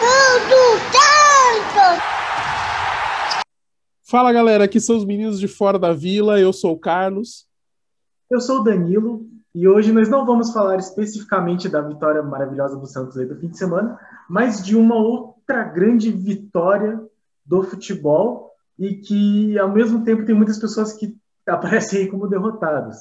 [0.00, 2.02] Tudo tanto!
[4.02, 6.40] Fala galera, aqui são os meninos de fora da vila.
[6.40, 7.46] Eu sou o Carlos.
[8.30, 12.86] Eu sou o Danilo e hoje nós não vamos falar especificamente da vitória maravilhosa do
[12.86, 16.98] Santos aí do fim de semana, mas de uma outra grande vitória
[17.44, 21.14] do futebol e que ao mesmo tempo tem muitas pessoas que
[21.46, 22.96] aparecem aí como derrotadas.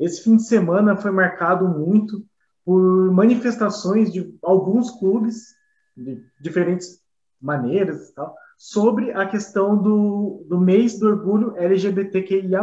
[0.00, 2.24] Esse fim de semana foi marcado muito
[2.64, 5.59] por manifestações de alguns clubes
[5.96, 7.00] de diferentes
[7.40, 12.62] maneiras tal, sobre a questão do, do mês do orgulho LGBTQIA+.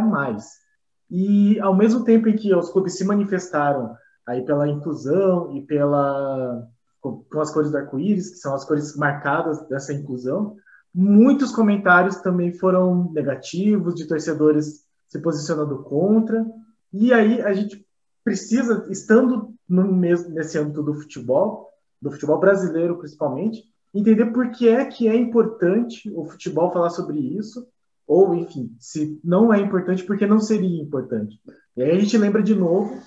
[1.10, 3.96] E ao mesmo tempo em que os clubes se manifestaram
[4.26, 6.68] aí pela inclusão e pela
[7.00, 10.56] com, com as cores do arco-íris, que são as cores marcadas dessa inclusão,
[10.94, 16.44] muitos comentários também foram negativos de torcedores se posicionando contra.
[16.92, 17.84] E aí a gente
[18.24, 21.68] precisa, estando no mesmo nesse âmbito do futebol,
[22.00, 23.62] do futebol brasileiro principalmente,
[23.94, 27.66] entender por que é que é importante o futebol falar sobre isso,
[28.06, 31.38] ou enfim, se não é importante, porque não seria importante.
[31.76, 33.00] E aí a gente lembra de novo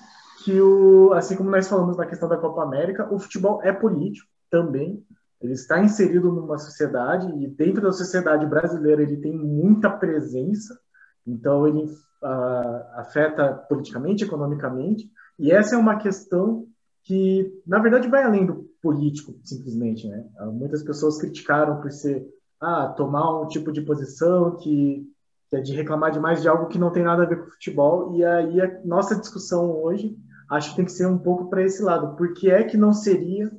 [0.44, 4.28] que o, assim como nós falamos na questão da Copa América, o futebol é político
[4.50, 5.04] também.
[5.40, 10.78] Ele está inserido numa sociedade e dentro da sociedade brasileira ele tem muita presença.
[11.26, 15.10] Então ele uh, afeta politicamente, economicamente.
[15.38, 16.66] E essa é uma questão
[17.04, 20.08] que, na verdade, vai além do político, simplesmente.
[20.08, 20.26] Né?
[20.38, 22.26] Ah, muitas pessoas criticaram por ser
[22.60, 25.06] ah, tomar um tipo de posição que,
[25.48, 28.14] que, é de reclamar demais de algo que não tem nada a ver com futebol.
[28.16, 30.16] E aí a nossa discussão hoje
[30.50, 32.16] acho que tem que ser um pouco para esse lado.
[32.16, 33.50] Por que é que não seria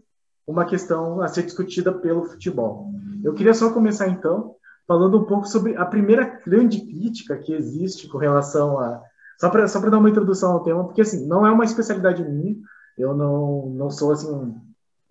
[0.46, 2.92] uma questão a ser discutida pelo futebol?
[3.24, 8.08] Eu queria só começar então falando um pouco sobre a primeira grande crítica que existe
[8.08, 9.02] com relação a
[9.40, 12.24] só para só para dar uma introdução ao tema, porque assim, não é uma especialidade
[12.24, 12.56] minha,
[12.98, 14.56] eu não, não sou assim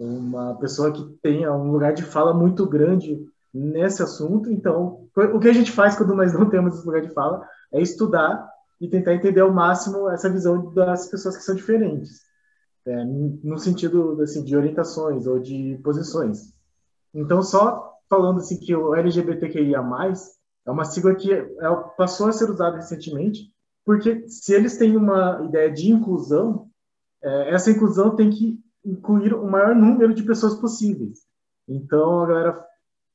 [0.02, 4.50] uma pessoa que tenha um lugar de fala muito grande nesse assunto.
[4.50, 7.80] Então, o que a gente faz quando nós não temos esse lugar de fala é
[7.80, 8.48] estudar
[8.80, 12.20] e tentar entender ao máximo essa visão das pessoas que são diferentes,
[12.84, 16.52] é, no sentido assim, de orientações ou de posições.
[17.14, 19.80] Então, só falando assim que o LGBTQIA+,
[20.66, 21.46] é uma sigla que é,
[21.96, 23.52] passou a ser usada recentemente,
[23.84, 26.68] porque se eles têm uma ideia de inclusão,
[27.22, 31.20] é, essa inclusão tem que incluir o maior número de pessoas possíveis.
[31.68, 32.66] Então a galera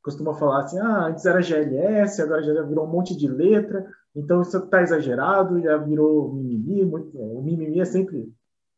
[0.02, 3.86] costuma falar assim: ah, antes era GLS, agora já virou um monte de letra,
[4.16, 6.86] então isso está exagerado, já virou mimimi.
[6.86, 8.32] Muito, o mimimi é sempre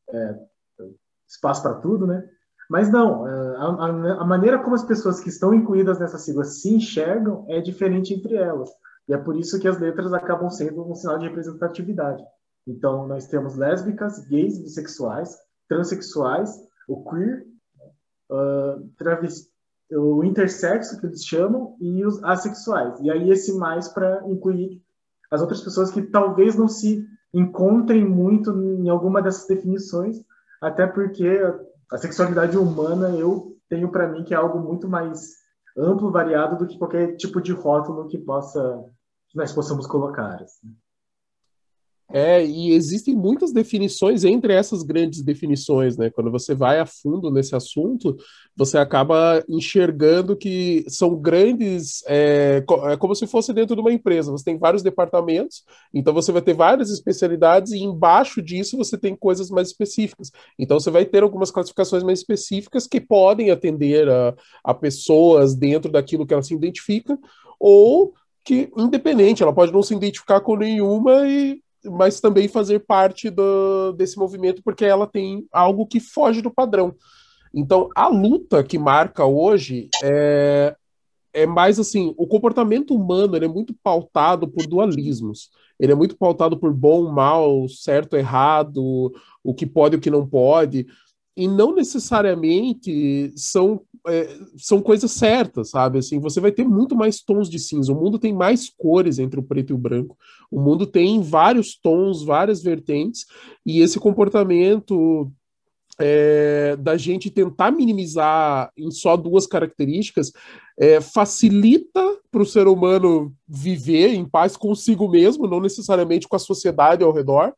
[0.10, 0.40] é,
[1.28, 2.28] espaço para tudo, né?
[2.70, 6.44] Mas não, é, a, a, a, maneira como as pessoas que estão incluídas nessa sigla
[6.44, 8.70] se enxergam é diferente entre elas.
[9.08, 12.24] E é por isso que as letras acabam sendo um sinal de representatividade.
[12.68, 15.36] Então, nós temos lésbicas, gays, bissexuais,
[15.68, 17.46] transexuais, o queer,
[18.32, 19.50] uh, travesti,
[19.92, 23.00] o intersexo, que eles chamam, e os assexuais.
[23.00, 24.82] E aí esse mais para incluir
[25.32, 30.18] as outras pessoas que talvez não se encontrem muito em alguma dessas definições,
[30.62, 31.28] até porque
[31.92, 35.38] a sexualidade humana eu tenho para mim que é algo muito mais
[35.78, 38.84] amplo, variado do que qualquer tipo de rótulo que possa
[39.30, 40.42] que nós possamos colocar.
[40.42, 40.76] Assim.
[42.12, 46.10] É, e existem muitas definições entre essas grandes definições, né?
[46.10, 48.18] Quando você vai a fundo nesse assunto,
[48.58, 54.32] você acaba enxergando que são grandes, é, é, como se fosse dentro de uma empresa.
[54.32, 59.16] Você tem vários departamentos, então você vai ter várias especialidades, e embaixo disso você tem
[59.16, 60.32] coisas mais específicas.
[60.58, 64.34] Então você vai ter algumas classificações mais específicas que podem atender a,
[64.64, 67.16] a pessoas dentro daquilo que ela se identifica,
[67.60, 73.30] ou que, independente, ela pode não se identificar com nenhuma e mas também fazer parte
[73.30, 76.96] do, desse movimento porque ela tem algo que foge do padrão.
[77.54, 80.76] Então, a luta que marca hoje é,
[81.34, 85.50] é mais assim, o comportamento humano ele é muito pautado por dualismos.
[85.80, 89.14] Ele é muito pautado por bom, mal, certo, errado,
[89.44, 90.86] o que pode e o que não pode.
[91.40, 96.00] E não necessariamente são é, são coisas certas, sabe?
[96.00, 97.92] Assim, você vai ter muito mais tons de cinza.
[97.92, 100.18] O mundo tem mais cores entre o preto e o branco.
[100.52, 103.26] O mundo tem vários tons, várias vertentes,
[103.66, 105.32] e esse comportamento
[106.00, 110.32] é, da gente tentar minimizar em só duas características
[110.80, 112.02] é, facilita
[112.32, 117.12] para o ser humano viver em paz consigo mesmo, não necessariamente com a sociedade ao
[117.12, 117.54] redor,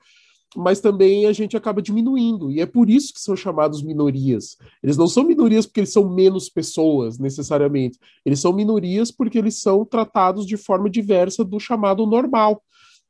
[0.55, 4.57] mas também a gente acaba diminuindo, e é por isso que são chamados minorias.
[4.83, 7.97] Eles não são minorias porque eles são menos pessoas, necessariamente.
[8.25, 12.61] Eles são minorias porque eles são tratados de forma diversa do chamado normal.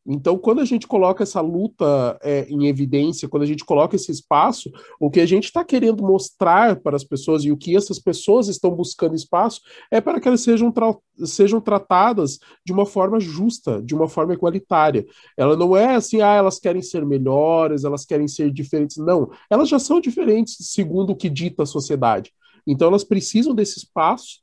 [0.06, 4.12] Então, quando a gente coloca essa luta é, em evidência, quando a gente coloca esse
[4.12, 8.00] espaço, o que a gente está querendo mostrar para as pessoas e o que essas
[8.00, 9.62] pessoas estão buscando espaço
[9.92, 14.34] é para que elas sejam, tra sejam tratadas de uma forma justa, de uma forma
[14.34, 15.06] igualitária.
[15.38, 18.98] Ela não é assim, ah, elas querem ser melhores, elas querem ser diferentes.
[18.98, 22.34] Não, elas já são diferentes segundo o que dita a sociedade.
[22.66, 24.41] Então, elas precisam desse espaço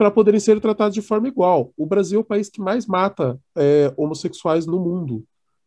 [0.00, 1.74] para poderem ser tratados de forma igual.
[1.76, 5.22] O Brasil é o país que mais mata é, homossexuais no mundo.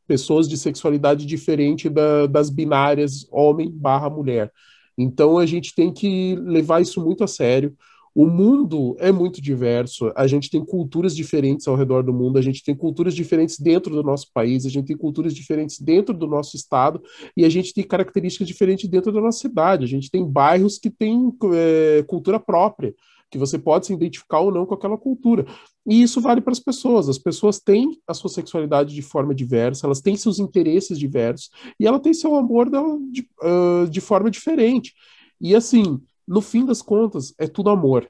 [0.08, 4.52] Pessoas de sexualidade diferente da, das binárias homem barra mulher.
[4.98, 7.78] Então a gente tem que levar isso muito a sério.
[8.16, 12.42] O mundo é muito diverso, a gente tem culturas diferentes ao redor do mundo, a
[12.42, 16.26] gente tem culturas diferentes dentro do nosso país, a gente tem culturas diferentes dentro do
[16.26, 17.04] nosso estado
[17.38, 19.84] e a gente tem características diferentes dentro da nossa cidade.
[19.84, 22.96] A gente tem bairros que têm é, cultura própria
[23.34, 25.44] que você pode se identificar ou não com aquela cultura.
[25.88, 27.10] E isso vale para as pessoas.
[27.10, 31.50] As pessoas têm a sua sexualidade de forma diversa, elas têm seus interesses diversos
[31.80, 32.70] e ela tem seu amor
[33.12, 34.94] de, uh, de forma diferente.
[35.42, 38.08] E assim, no fim das contas, é tudo amor.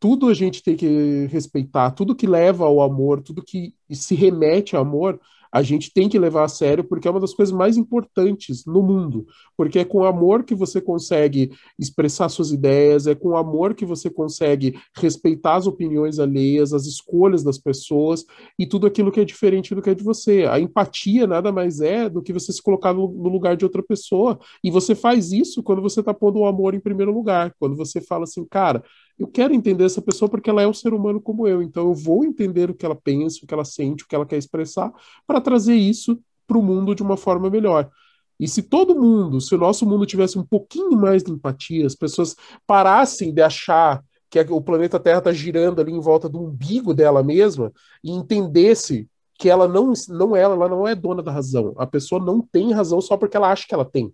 [0.00, 4.74] Tudo a gente tem que respeitar, tudo que leva ao amor, tudo que se remete
[4.74, 5.20] ao amor,
[5.52, 8.82] a gente tem que levar a sério porque é uma das coisas mais importantes no
[8.82, 9.26] mundo.
[9.56, 14.08] Porque é com amor que você consegue expressar suas ideias, é com amor que você
[14.08, 18.24] consegue respeitar as opiniões alheias, as escolhas das pessoas
[18.58, 20.46] e tudo aquilo que é diferente do que é de você.
[20.48, 24.38] A empatia nada mais é do que você se colocar no, lugar de outra pessoa.
[24.64, 27.54] E você faz isso quando você está pondo o amor em primeiro lugar.
[27.58, 28.82] Quando você fala assim, cara,
[29.18, 31.94] eu quero entender essa pessoa porque ela é um ser humano como eu, então eu
[31.94, 34.92] vou entender o que ela pensa, o que ela sente, o que ela quer expressar,
[35.26, 37.90] para trazer isso para o mundo de uma forma melhor.
[38.38, 41.94] E se todo mundo, se o nosso mundo tivesse um pouquinho mais de empatia, as
[41.94, 42.34] pessoas
[42.66, 47.22] parassem de achar que o planeta Terra está girando ali em volta do umbigo dela
[47.22, 47.70] mesma
[48.02, 51.74] e entendesse que ela não, não é, ela não é dona da razão.
[51.76, 54.12] A pessoa não tem razão só porque ela acha que ela tem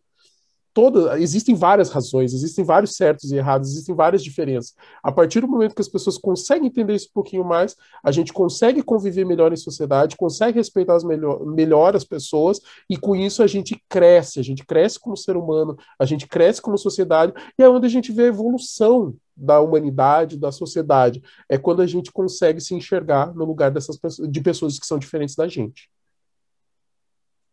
[1.19, 4.75] existem várias razões, existem vários certos e errados, existem várias diferenças.
[5.03, 8.33] A partir do momento que as pessoas conseguem entender isso um pouquinho mais, a gente
[8.33, 13.43] consegue conviver melhor em sociedade, consegue respeitar as melhor, melhor as pessoas, e com isso
[13.43, 17.63] a gente cresce, a gente cresce como ser humano, a gente cresce como sociedade, e
[17.63, 21.23] é onde a gente vê a evolução da humanidade, da sociedade.
[21.49, 24.99] É quando a gente consegue se enxergar no lugar dessas pessoas, de pessoas que são
[24.99, 25.89] diferentes da gente.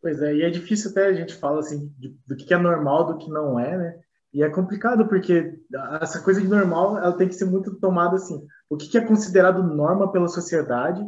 [0.05, 3.07] Pois é, e é difícil até a gente falar assim de, do que é normal,
[3.07, 3.99] do que não é, né?
[4.31, 5.57] E é complicado porque
[5.99, 8.45] essa coisa de normal, ela tem que ser muito tomada assim.
[8.69, 11.03] O que é considerado norma pela sociedade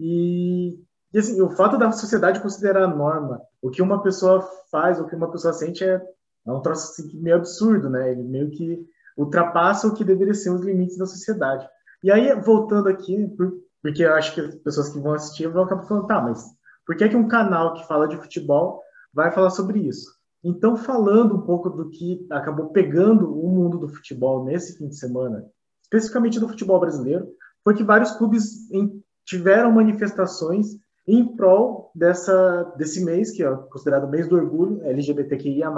[0.00, 0.80] e,
[1.14, 5.14] e assim, o fato da sociedade considerar norma, o que uma pessoa faz, o que
[5.14, 6.02] uma pessoa sente é,
[6.44, 8.10] é um troço assim, meio absurdo, né?
[8.10, 8.84] Ele meio que
[9.16, 11.68] ultrapassa o que deveria ser os limites da sociedade.
[12.02, 13.32] E aí, voltando aqui,
[13.80, 16.58] porque eu acho que as pessoas que vão assistir vão acabar falando, tá, mas
[16.90, 18.82] por que, que um canal que fala de futebol
[19.14, 20.10] vai falar sobre isso?
[20.42, 24.96] Então, falando um pouco do que acabou pegando o mundo do futebol nesse fim de
[24.96, 25.46] semana,
[25.84, 27.28] especificamente do futebol brasileiro,
[27.62, 28.68] foi que vários clubes
[29.24, 35.72] tiveram manifestações em prol dessa, desse mês, que é considerado mês do orgulho LGBTQIA+,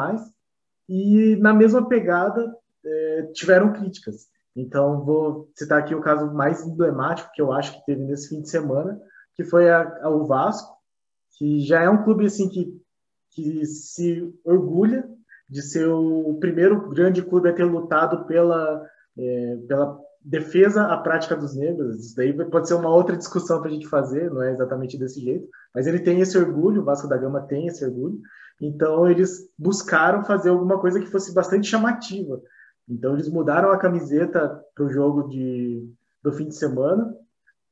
[0.88, 4.28] e na mesma pegada é, tiveram críticas.
[4.56, 8.40] Então, vou citar aqui o caso mais emblemático que eu acho que teve nesse fim
[8.40, 8.98] de semana,
[9.34, 10.80] que foi a, a, o Vasco,
[11.42, 12.72] que já é um clube assim que,
[13.32, 15.04] que se orgulha
[15.48, 18.86] de ser o primeiro grande clube a ter lutado pela,
[19.18, 21.98] é, pela defesa à prática dos negros.
[21.98, 25.20] Isso daí pode ser uma outra discussão para a gente fazer, não é exatamente desse
[25.20, 28.20] jeito, mas ele tem esse orgulho, o Vasco da Gama tem esse orgulho.
[28.60, 32.40] Então eles buscaram fazer alguma coisa que fosse bastante chamativa.
[32.88, 37.12] Então eles mudaram a camiseta para o jogo de, do fim de semana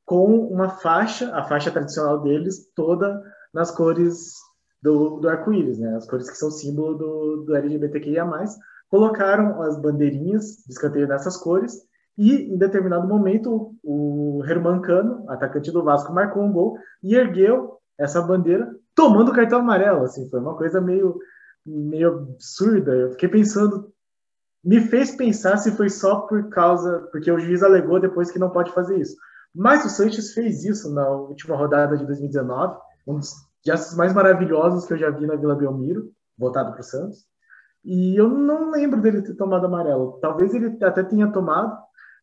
[0.05, 4.35] com uma faixa, a faixa tradicional deles, toda nas cores
[4.81, 5.95] do, do arco-íris, né?
[5.95, 8.25] As cores que são símbolo do, do LGBTQIA+.
[8.89, 11.81] Colocaram as bandeirinhas de escanteio nessas cores
[12.17, 17.77] e, em determinado momento, o Herman Cano, atacante do Vasco, marcou um gol e ergueu
[17.97, 20.03] essa bandeira tomando cartão amarelo.
[20.03, 21.17] Assim, foi uma coisa meio,
[21.65, 22.91] meio absurda.
[22.91, 23.93] Eu fiquei pensando,
[24.63, 28.49] me fez pensar se foi só por causa, porque o juiz alegou depois que não
[28.49, 29.15] pode fazer isso.
[29.55, 32.77] Mas o Sanches fez isso na última rodada de 2019
[33.07, 33.33] um dos
[33.65, 37.25] gestos mais maravilhosos que eu já vi na Vila Belmiro, voltado para o Santos.
[37.83, 40.19] E eu não lembro dele ter tomado amarelo.
[40.21, 41.77] Talvez ele até tenha tomado,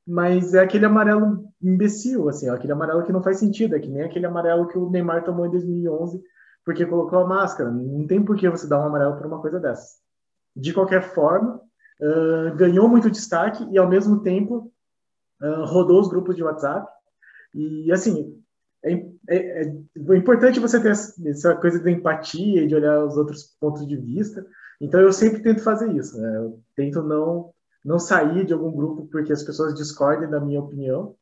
[0.06, 4.02] mas é aquele amarelo imbecil, assim, aquele amarelo que não faz sentido, é que nem
[4.02, 6.23] aquele amarelo que o Neymar tomou em 2011
[6.68, 7.70] porque colocou a máscara.
[7.70, 9.97] Não tem por que você dar um amarelo por uma coisa dessa.
[10.54, 11.58] De qualquer forma,
[11.99, 14.70] uh, ganhou muito destaque e, ao mesmo tempo,
[15.40, 16.87] uh, rodou os grupos de WhatsApp.
[17.54, 18.38] E, assim,
[18.85, 18.92] é,
[19.28, 23.56] é, é, é importante você ter essa coisa de empatia e de olhar os outros
[23.61, 24.44] pontos de vista.
[24.80, 26.20] Então eu sempre tento fazer isso.
[26.20, 26.37] Né?
[26.37, 27.52] Eu tento não
[27.85, 31.14] não sair de algum grupo porque as pessoas discordem da minha opinião,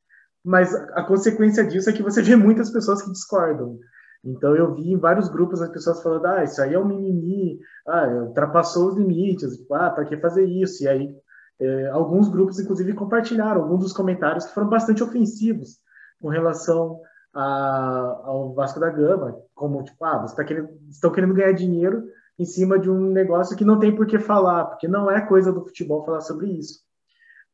[0.43, 3.79] mas a consequência disso é que você vê muitas pessoas que discordam.
[4.25, 7.61] Então eu vi em vários grupos as pessoas falando, ah, isso aí é um mimimi,
[7.87, 10.83] ah, ultrapassou os limites, tipo, ah, para que fazer isso?
[10.83, 11.15] E aí
[11.61, 15.79] é, alguns grupos, inclusive, compartilharam alguns dos comentários que foram bastante ofensivos
[16.21, 17.01] com relação
[17.37, 22.05] a, ao Vasco da Gama, como tipo, ah, você tá querendo, estão querendo ganhar dinheiro
[22.39, 25.53] em cima de um negócio que não tem por que falar, porque não é coisa
[25.53, 26.81] do futebol falar sobre isso.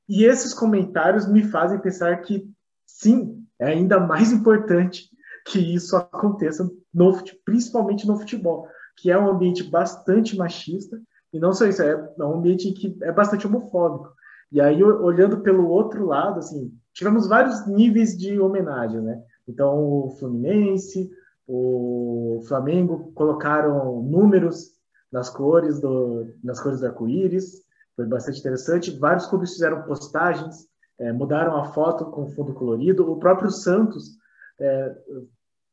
[0.08, 2.48] E esses comentários me fazem pensar que
[2.86, 5.08] sim, é ainda mais importante
[5.46, 11.00] que isso aconteça, no, principalmente no futebol, que é um ambiente bastante machista,
[11.32, 14.12] e não só isso, é, é um ambiente que é bastante homofóbico.
[14.52, 19.22] E aí, olhando pelo outro lado, assim, tivemos vários níveis de homenagem, né?
[19.52, 21.11] Então, o Fluminense,
[21.47, 24.71] o Flamengo colocaram números
[25.12, 27.61] nas cores do, nas cores do arco-íris,
[27.94, 28.99] foi bastante interessante.
[28.99, 30.66] Vários clubes fizeram postagens,
[30.99, 33.11] é, mudaram a foto com fundo colorido.
[33.11, 34.16] O próprio Santos
[34.59, 34.97] é,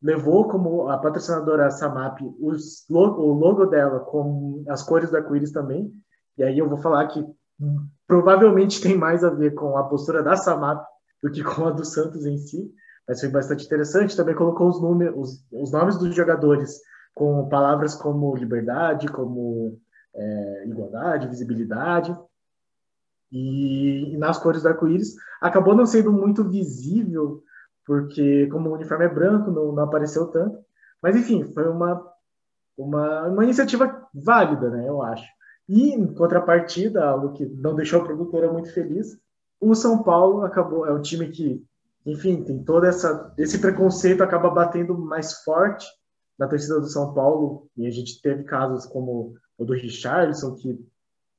[0.03, 5.89] levou como a patrocinadora Samap os o logo dela com as cores do arco-íris também.
[6.37, 7.25] E aí eu vou falar que
[8.05, 10.85] provavelmente tem mais a ver com a postura da Samap
[11.23, 12.69] do que com a do Santos em si
[13.09, 14.15] mas foi bastante interessante.
[14.15, 16.79] Também colocou os, números, os, os nomes dos jogadores
[17.15, 19.79] com palavras como liberdade, como
[20.13, 22.15] é, igualdade, visibilidade.
[23.31, 27.43] E, e, nas cores do arco-íris acabou não sendo muito visível,
[27.83, 30.59] porque como o uniforme é branco, não, não apareceu tanto.
[31.01, 32.05] Mas enfim, foi uma,
[32.77, 35.27] uma, uma iniciativa válida, né, eu acho.
[35.67, 39.17] E em contrapartida, algo que não deixou a produtora muito feliz,
[39.59, 41.63] o São Paulo acabou, é o time que
[42.11, 45.85] enfim, tem todo essa, esse preconceito acaba batendo mais forte
[46.37, 50.79] na torcida do São Paulo, e a gente teve casos como o do Richardson, que,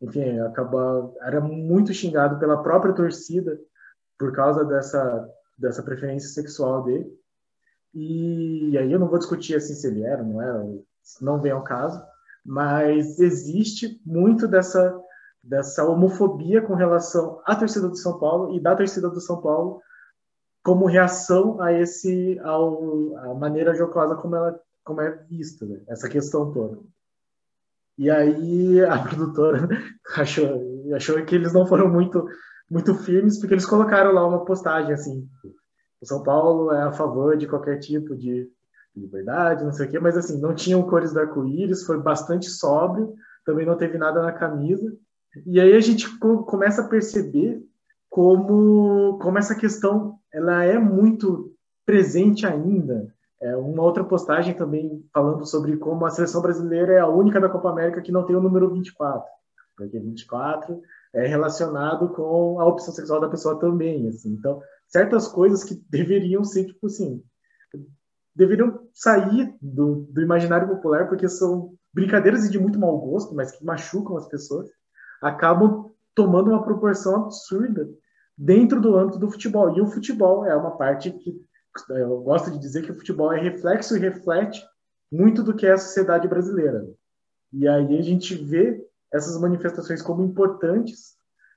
[0.02, 3.58] enfim, acaba, era muito xingado pela própria torcida
[4.18, 7.10] por causa dessa, dessa preferência sexual dele.
[7.94, 10.62] E, e aí eu não vou discutir assim se ele era, não era,
[11.20, 12.00] não vem ao caso,
[12.44, 14.94] mas existe muito dessa,
[15.42, 19.80] dessa homofobia com relação à torcida do São Paulo e da torcida do São Paulo
[20.62, 25.80] como reação a esse ao, a maneira jocosa como ela como é vista né?
[25.88, 26.78] essa questão toda
[27.98, 29.68] e aí a produtora
[30.16, 32.26] achou achou que eles não foram muito
[32.70, 35.28] muito firmes porque eles colocaram lá uma postagem assim
[36.00, 38.50] o São Paulo é a favor de qualquer tipo de
[38.96, 43.14] liberdade não sei o quê mas assim não tinham cores do arco-íris foi bastante sóbrio
[43.44, 44.92] também não teve nada na camisa
[45.46, 47.62] e aí a gente começa a perceber
[48.10, 51.54] como, como essa questão ela é muito
[51.86, 53.14] presente ainda.
[53.40, 57.48] É, uma outra postagem também falando sobre como a seleção brasileira é a única da
[57.48, 59.26] Copa América que não tem o número 24,
[59.76, 60.78] porque 24
[61.14, 64.06] é relacionado com a opção sexual da pessoa também.
[64.08, 64.32] Assim.
[64.32, 67.22] Então, certas coisas que deveriam ser, tipo assim,
[68.34, 73.64] deveriam sair do, do imaginário popular, porque são brincadeiras de muito mau gosto, mas que
[73.64, 74.68] machucam as pessoas,
[75.22, 77.88] acabam tomando uma proporção absurda
[78.36, 79.74] dentro do âmbito do futebol.
[79.74, 81.34] E o futebol é uma parte que
[81.88, 84.62] eu gosto de dizer que o futebol é reflexo e reflete
[85.10, 86.86] muito do que é a sociedade brasileira.
[87.50, 91.14] E aí a gente vê essas manifestações como importantes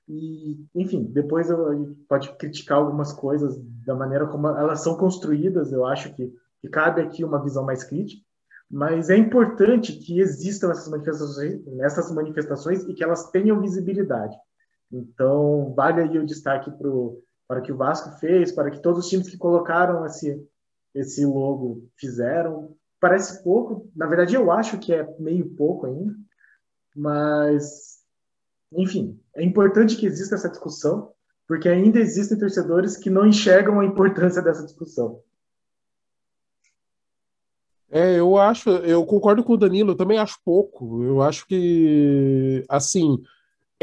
[0.08, 5.72] e, enfim, depois a gente pode criticar algumas coisas da maneira como elas são construídas.
[5.72, 8.24] Eu acho que, que cabe aqui uma visão mais crítica,
[8.70, 14.34] mas é importante que existam essas manifestações, essas manifestações e que elas tenham visibilidade.
[14.94, 19.10] Então, vale aí o destaque pro, para que o Vasco fez, para que todos os
[19.10, 20.40] times que colocaram esse,
[20.94, 22.76] esse logo fizeram.
[23.00, 26.14] Parece pouco, na verdade eu acho que é meio pouco ainda,
[26.94, 27.98] mas,
[28.72, 31.12] enfim, é importante que exista essa discussão,
[31.46, 35.20] porque ainda existem torcedores que não enxergam a importância dessa discussão.
[37.90, 41.04] É, eu acho, eu concordo com o Danilo, eu também acho pouco.
[41.04, 43.22] Eu acho que, assim,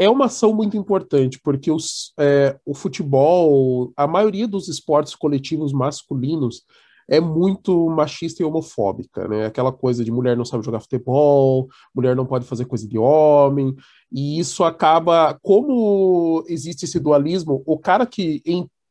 [0.02, 5.72] é uma ação muito importante, porque os, é, o futebol, a maioria dos esportes coletivos
[5.72, 6.62] masculinos
[7.08, 9.46] é muito machista e homofóbica, né?
[9.46, 13.74] Aquela coisa de mulher não sabe jogar futebol, mulher não pode fazer coisa de homem,
[14.10, 18.42] e isso acaba, como existe esse dualismo, o cara que,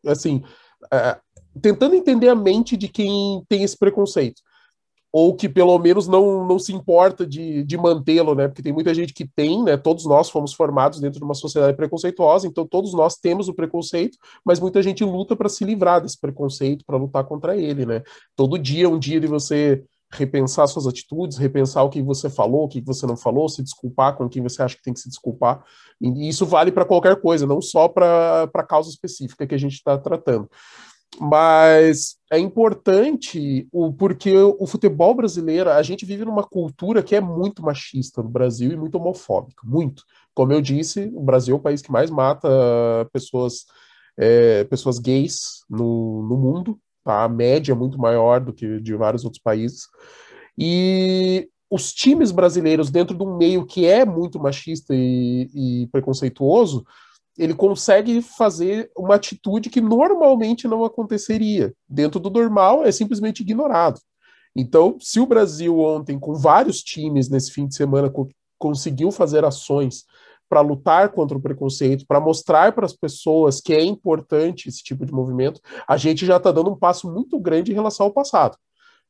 [0.06, 0.41] assim,
[0.94, 1.18] é,
[1.62, 4.41] tentando entender a mente de quem tem esse preconceito.
[5.12, 8.48] Ou que pelo menos não, não se importa de, de mantê-lo, né?
[8.48, 9.75] Porque tem muita gente que tem, né?
[9.75, 14.18] Todos nós fomos formados dentro de uma sociedade preconceituosa, então todos nós temos o preconceito,
[14.46, 18.01] mas muita gente luta para se livrar desse preconceito, para lutar contra ele, né?
[18.36, 22.68] Todo dia, um dia de você repensar suas atitudes, repensar o que você falou, o
[22.68, 25.63] que você não falou, se desculpar com quem você acha que tem que se desculpar.
[26.01, 29.74] E isso vale para qualquer coisa, não só para a causa específica que a gente
[29.74, 30.50] está tratando.
[31.20, 37.22] Mas é importante o porque o futebol brasileiro, a gente vive numa cultura que é
[37.22, 40.03] muito machista no Brasil e muito homofóbica, muito.
[40.34, 42.48] Como eu disse, o Brasil é o país que mais mata
[43.12, 43.65] pessoas
[44.18, 47.24] é, pessoas gays no, no mundo, tá?
[47.24, 49.88] A média é muito maior do que de vários outros países.
[50.58, 56.86] E os times brasileiros, dentro de um meio que é muito machista e, e preconceituoso,
[57.38, 61.74] ele consegue fazer uma atitude que normalmente não aconteceria.
[61.88, 64.00] Dentro do normal, é simplesmente ignorado.
[64.56, 68.28] Então, se o Brasil ontem, com vários times nesse fim de semana, co
[68.60, 70.06] conseguiu fazer ações
[70.48, 75.04] para lutar contra o preconceito, para mostrar para as pessoas que é importante esse tipo
[75.04, 78.56] de movimento, a gente já está dando um passo muito grande em relação ao passado.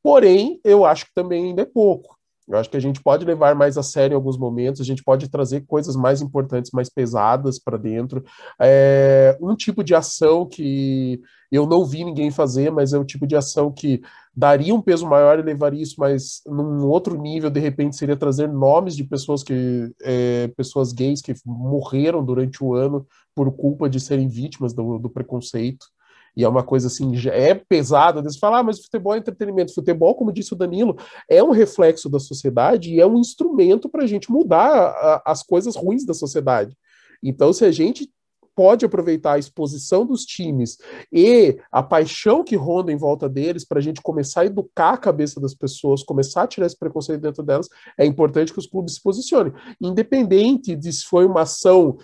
[0.02, 2.16] Porém, eu acho que também ainda é pouco.
[2.48, 5.02] Eu acho que a gente pode levar mais a sério em alguns momentos, a gente
[5.02, 8.24] pode trazer coisas mais importantes, mais pesadas para dentro.
[8.60, 11.20] É, um tipo de ação que
[11.50, 14.00] eu não vi ninguém fazer, mas é o tipo de ação que
[14.34, 18.48] daria um peso maior e levaria isso mais num outro nível, de repente, seria trazer
[18.48, 24.00] nomes de pessoas que é, pessoas gays que morreram durante o ano por culpa de
[24.00, 25.86] serem vítimas do, do preconceito
[26.36, 29.74] e é uma coisa assim, é pesada, você fala, ah, mas futebol é entretenimento.
[29.74, 30.96] Futebol, como disse o Danilo,
[31.28, 35.42] é um reflexo da sociedade e é um instrumento para a gente mudar a, as
[35.42, 36.76] coisas ruins da sociedade.
[37.22, 38.10] Então, se a gente
[38.54, 40.76] pode aproveitar a exposição dos times
[41.12, 44.98] e a paixão que ronda em volta deles para a gente começar a educar a
[44.98, 48.94] cabeça das pessoas, começar a tirar esse preconceito dentro delas, é importante que os clubes
[48.94, 49.52] se posicionem.
[49.80, 51.96] Independente de se foi uma ação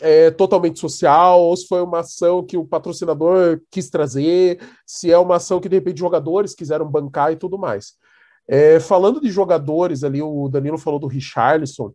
[0.00, 5.18] é, totalmente social, ou se foi uma ação que o patrocinador quis trazer, se é
[5.18, 7.94] uma ação que de repente jogadores quiseram bancar e tudo mais.
[8.46, 11.92] É, falando de jogadores ali, o Danilo falou do Richarlison,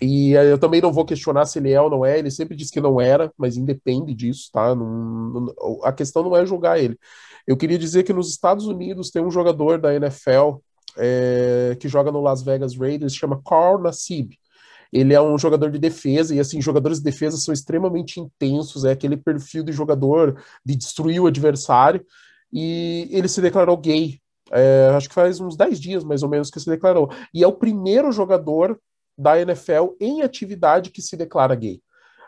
[0.00, 2.70] e eu também não vou questionar se ele é ou não é, ele sempre disse
[2.70, 4.74] que não era, mas independe disso, tá?
[4.74, 6.96] Não, não, a questão não é julgar ele.
[7.46, 10.58] Eu queria dizer que nos Estados Unidos tem um jogador da NFL
[10.96, 14.38] é, que joga no Las Vegas Raiders, chama Carl Nassib.
[14.92, 18.92] Ele é um jogador de defesa, e assim, jogadores de defesa são extremamente intensos, é
[18.92, 22.04] aquele perfil de jogador de destruir o adversário,
[22.52, 24.20] e ele se declarou gay.
[24.50, 27.10] É, acho que faz uns 10 dias, mais ou menos, que se declarou.
[27.34, 28.78] E é o primeiro jogador
[29.16, 31.82] da NFL em atividade que se declara gay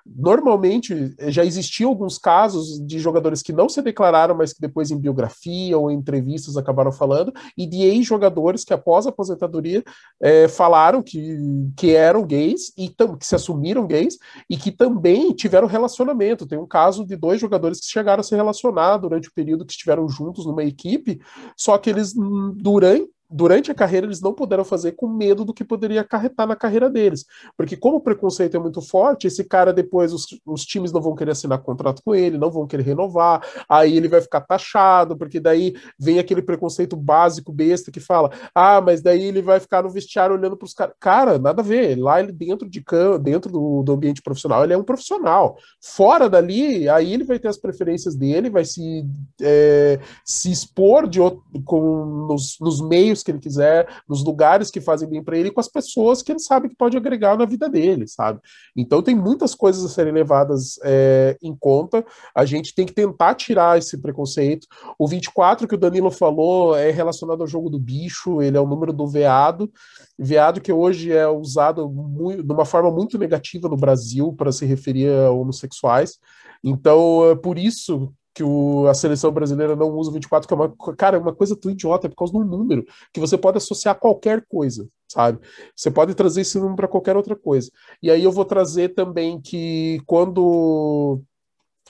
[0.07, 4.99] normalmente já existiam alguns casos de jogadores que não se declararam, mas que depois em
[4.99, 9.83] biografia ou em entrevistas acabaram falando, e de ex-jogadores que após a aposentadoria
[10.21, 11.37] é, falaram que,
[11.77, 16.47] que eram gays e que se assumiram gays e que também tiveram relacionamento.
[16.47, 19.73] Tem um caso de dois jogadores que chegaram a se relacionar durante o período que
[19.73, 21.21] estiveram juntos numa equipe,
[21.57, 25.55] só que eles hum, durante durante a carreira eles não puderam fazer com medo do
[25.55, 27.25] que poderia acarretar na carreira deles.
[27.57, 31.15] Porque como o preconceito é muito forte, esse cara depois os, os, times não vão
[31.15, 35.39] querer assinar contrato com ele, não vão querer renovar, aí ele vai ficar taxado, porque
[35.39, 39.91] daí vem aquele preconceito básico besta que fala: "Ah, mas daí ele vai ficar no
[39.91, 40.95] vestiário olhando para os caras".
[40.99, 41.97] Cara, nada a ver.
[41.97, 42.85] Lá ele dentro de
[43.23, 45.57] dentro do, do ambiente profissional, ele é um profissional.
[45.81, 49.05] Fora dali, aí ele vai ter as preferências dele, vai se
[49.41, 54.81] é, se expor de outro, com nos, nos meios que ele quiser, nos lugares que
[54.81, 57.69] fazem bem para ele, com as pessoas que ele sabe que pode agregar na vida
[57.69, 58.41] dele, sabe?
[58.77, 62.05] Então tem muitas coisas a serem levadas é, em conta.
[62.35, 64.67] A gente tem que tentar tirar esse preconceito.
[64.99, 68.67] O 24 que o Danilo falou é relacionado ao jogo do bicho, ele é o
[68.67, 69.71] número do veado.
[70.19, 74.67] Veado que hoje é usado muito, de uma forma muito negativa no Brasil para se
[74.67, 76.19] referir a homossexuais.
[76.63, 80.75] Então, é por isso que o, a seleção brasileira não usa 24, que é uma,
[80.97, 83.59] cara, é uma coisa tão idiota, é por causa de um número, que você pode
[83.59, 85.41] associar a qualquer coisa, sabe?
[85.75, 87.71] Você pode trazer esse número para qualquer outra coisa.
[88.03, 91.21] E aí eu vou trazer também que quando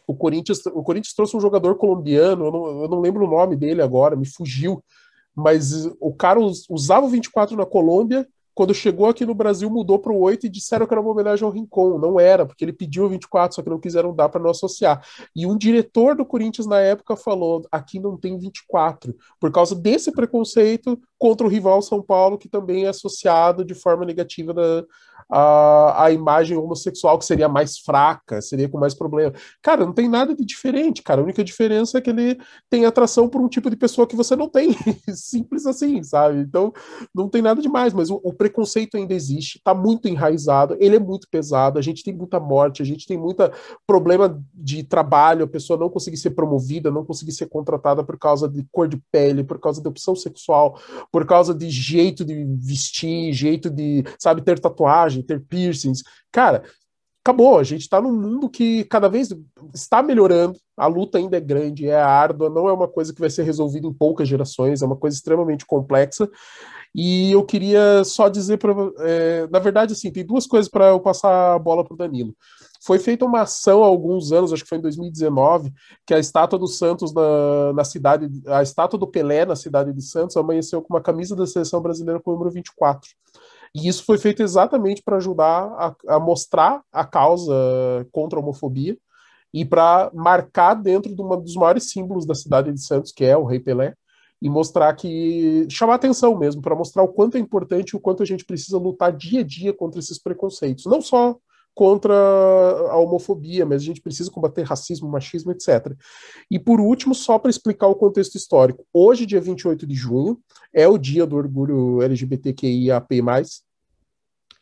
[0.07, 3.55] o Corinthians, o Corinthians trouxe um jogador colombiano, eu não, eu não lembro o nome
[3.55, 4.83] dele agora, me fugiu,
[5.35, 8.26] mas o cara usava o 24 na Colômbia
[8.61, 11.46] quando chegou aqui no Brasil, mudou para o 8 e disseram que era uma homenagem
[11.46, 11.96] ao Rincon.
[11.99, 15.03] Não era, porque ele pediu o 24, só que não quiseram dar para não associar.
[15.35, 20.12] E um diretor do Corinthians na época falou: aqui não tem 24, por causa desse
[20.12, 24.85] preconceito contra o rival São Paulo, que também é associado de forma negativa da,
[25.30, 29.32] a, a imagem homossexual que seria mais fraca, seria com mais problema.
[29.62, 31.20] Cara, não tem nada de diferente, cara.
[31.20, 32.38] A única diferença é que ele
[32.68, 34.74] tem atração por um tipo de pessoa que você não tem.
[35.14, 36.38] Simples assim, sabe?
[36.38, 36.72] Então,
[37.14, 41.00] não tem nada demais, mas o, o preconceito ainda existe, está muito enraizado, ele é
[41.00, 43.52] muito pesado, a gente tem muita morte, a gente tem muita
[43.86, 48.48] problema de trabalho, a pessoa não conseguir ser promovida, não conseguir ser contratada por causa
[48.48, 50.78] de cor de pele, por causa de opção sexual,
[51.12, 56.02] por causa de jeito de vestir, jeito de, sabe, ter tatuagem, ter piercings.
[56.33, 56.62] Cara,
[57.24, 57.59] acabou.
[57.59, 59.28] A gente está num mundo que cada vez
[59.74, 60.59] está melhorando.
[60.76, 63.87] A luta ainda é grande, é árdua, não é uma coisa que vai ser resolvida
[63.87, 66.28] em poucas gerações, é uma coisa extremamente complexa.
[66.94, 68.74] E eu queria só dizer para.
[69.00, 72.35] É, na verdade, assim, tem duas coisas para eu passar a bola para o Danilo.
[72.83, 75.70] Foi feita uma ação há alguns anos, acho que foi em 2019,
[76.06, 80.02] que a estátua do Santos na, na cidade, a estátua do Pelé na cidade de
[80.02, 83.09] Santos amanheceu com uma camisa da seleção brasileira com o número 24.
[83.74, 87.54] E isso foi feito exatamente para ajudar a, a, mostrar a causa
[88.11, 88.98] contra a homofobia
[89.52, 93.37] e para marcar dentro de um dos maiores símbolos da cidade de Santos, que é
[93.37, 93.94] o Rei Pelé,
[94.42, 98.22] e mostrar que chamar atenção mesmo, para mostrar o quanto é importante e o quanto
[98.22, 101.37] a gente precisa lutar dia a dia contra esses preconceitos, não só
[101.74, 105.94] contra a homofobia, mas a gente precisa combater racismo, machismo, etc.
[106.50, 110.38] E por último, só para explicar o contexto histórico, hoje, dia 28 de junho,
[110.74, 113.22] é o dia do orgulho LGBTQIAP+,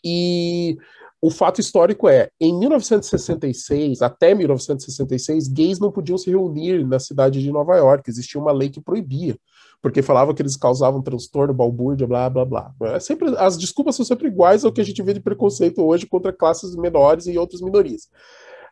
[0.04, 0.78] e
[1.20, 7.42] o fato histórico é, em 1966, até 1966, gays não podiam se reunir na cidade
[7.42, 9.36] de Nova York, existia uma lei que proibia
[9.80, 12.74] porque falava que eles causavam transtorno, balbúrdia, blá, blá, blá.
[12.82, 16.06] É sempre, as desculpas são sempre iguais ao que a gente vê de preconceito hoje
[16.06, 18.08] contra classes menores e outras minorias.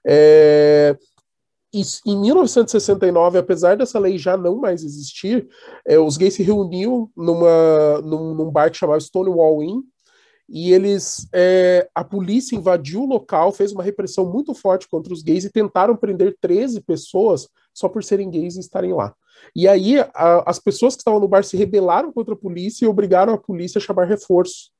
[0.04, 0.96] É,
[1.72, 5.46] em 1969, apesar dessa lei já não mais existir,
[5.86, 9.82] é, os gays se reuniam numa, num, num bar que chamava Stonewall Inn,
[10.48, 15.22] e eles é, a polícia invadiu o local, fez uma repressão muito forte contra os
[15.22, 19.14] gays e tentaram prender 13 pessoas só por serem gays e estarem lá.
[19.54, 22.88] E aí a, as pessoas que estavam no bar se rebelaram contra a polícia e
[22.88, 24.70] obrigaram a polícia a chamar reforço.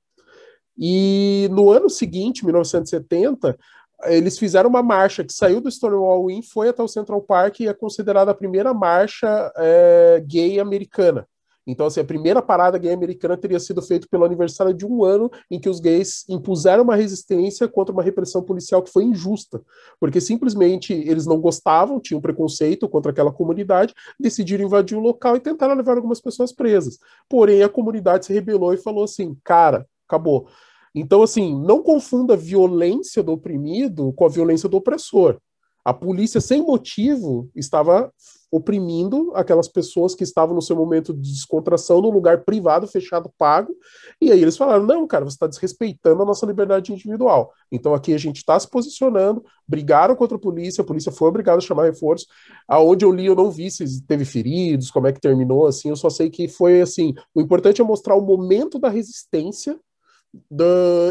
[0.78, 3.58] E no ano seguinte, 1970,
[4.04, 7.68] eles fizeram uma marcha que saiu do Stonewall Inn, foi até o Central Park e
[7.68, 11.28] é considerada a primeira marcha é, gay americana.
[11.66, 15.30] Então, assim, a primeira parada gay americana teria sido feita pelo aniversário de um ano
[15.50, 19.60] em que os gays impuseram uma resistência contra uma repressão policial que foi injusta,
[19.98, 25.40] porque simplesmente eles não gostavam, tinham preconceito contra aquela comunidade, decidiram invadir o local e
[25.40, 26.98] tentaram levar algumas pessoas presas.
[27.28, 30.46] Porém, a comunidade se rebelou e falou assim: cara, acabou.
[30.94, 35.38] Então, assim, não confunda a violência do oprimido com a violência do opressor.
[35.84, 38.10] A polícia, sem motivo, estava
[38.50, 43.74] oprimindo aquelas pessoas que estavam no seu momento de descontração num lugar privado, fechado, pago.
[44.20, 47.52] E aí eles falaram: não, cara, você está desrespeitando a nossa liberdade individual.
[47.70, 51.58] Então aqui a gente está se posicionando, brigaram contra a polícia, a polícia foi obrigada
[51.58, 52.26] a chamar reforço.
[52.68, 55.96] Aonde eu li, eu não vi se teve feridos, como é que terminou, assim, eu
[55.96, 57.14] só sei que foi assim.
[57.34, 59.78] O importante é mostrar o momento da resistência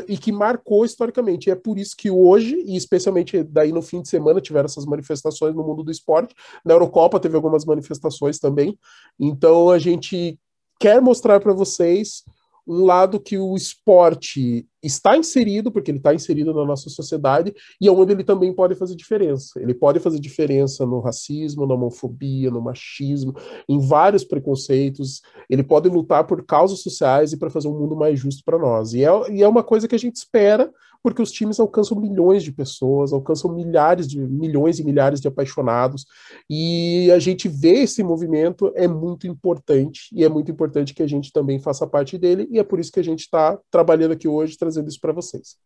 [0.07, 1.47] e que marcou historicamente.
[1.47, 4.85] E é por isso que hoje, e especialmente daí no fim de semana, tiveram essas
[4.85, 6.35] manifestações no mundo do esporte.
[6.63, 8.77] Na Eurocopa teve algumas manifestações também.
[9.19, 10.39] Então a gente
[10.79, 12.23] quer mostrar para vocês
[12.67, 17.87] um lado que o esporte está inserido, porque ele está inserido na nossa sociedade, e
[17.87, 19.59] é onde ele também pode fazer diferença.
[19.59, 23.33] Ele pode fazer diferença no racismo, na homofobia, no machismo,
[23.67, 25.21] em vários preconceitos.
[25.49, 28.93] Ele pode lutar por causas sociais e para fazer um mundo mais justo para nós.
[28.93, 30.71] E é, e é uma coisa que a gente espera
[31.05, 36.03] porque os times alcançam milhões de pessoas, alcançam milhares de milhões e milhares de apaixonados,
[36.49, 41.07] e a gente vê esse movimento é muito importante, e é muito importante que a
[41.07, 44.27] gente também faça parte dele, e é por isso que a gente está trabalhando aqui
[44.27, 45.57] hoje, trazendo isso para vocês.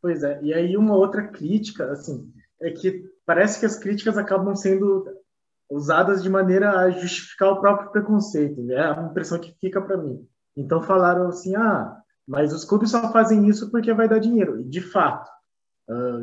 [0.00, 4.54] Pois é, e aí uma outra crítica, assim, é que parece que as críticas acabam
[4.54, 5.04] sendo
[5.70, 8.74] usadas de maneira a justificar o próprio preconceito, né?
[8.74, 10.26] é a impressão que fica para mim.
[10.56, 14.60] Então falaram assim, ah, mas os clubes só fazem isso porque vai dar dinheiro.
[14.60, 15.30] E, de fato,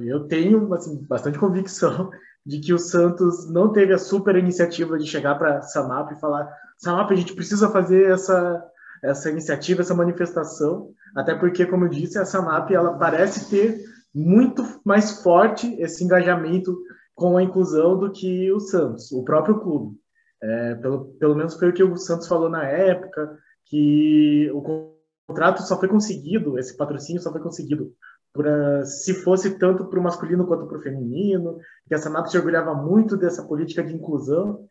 [0.05, 2.09] eu tenho assim, bastante convicção
[2.45, 6.49] de que o Santos não teve a super iniciativa de chegar para Samap e falar:
[6.77, 8.63] Samap, a gente precisa fazer essa,
[9.03, 10.91] essa iniciativa, essa manifestação.
[11.15, 13.79] Até porque, como eu disse, a Samap ela parece ter
[14.13, 16.77] muito mais forte esse engajamento
[17.13, 19.97] com a inclusão do que o Santos, o próprio clube.
[20.41, 24.87] É, pelo, pelo menos foi o que o Santos falou na época, que o
[25.27, 27.91] contrato só foi conseguido, esse patrocínio só foi conseguido
[28.33, 31.57] pra, se fosse tanto para o masculino quanto para o feminino,
[31.87, 34.65] que a Sanap se orgulhava muito dessa política de inclusão.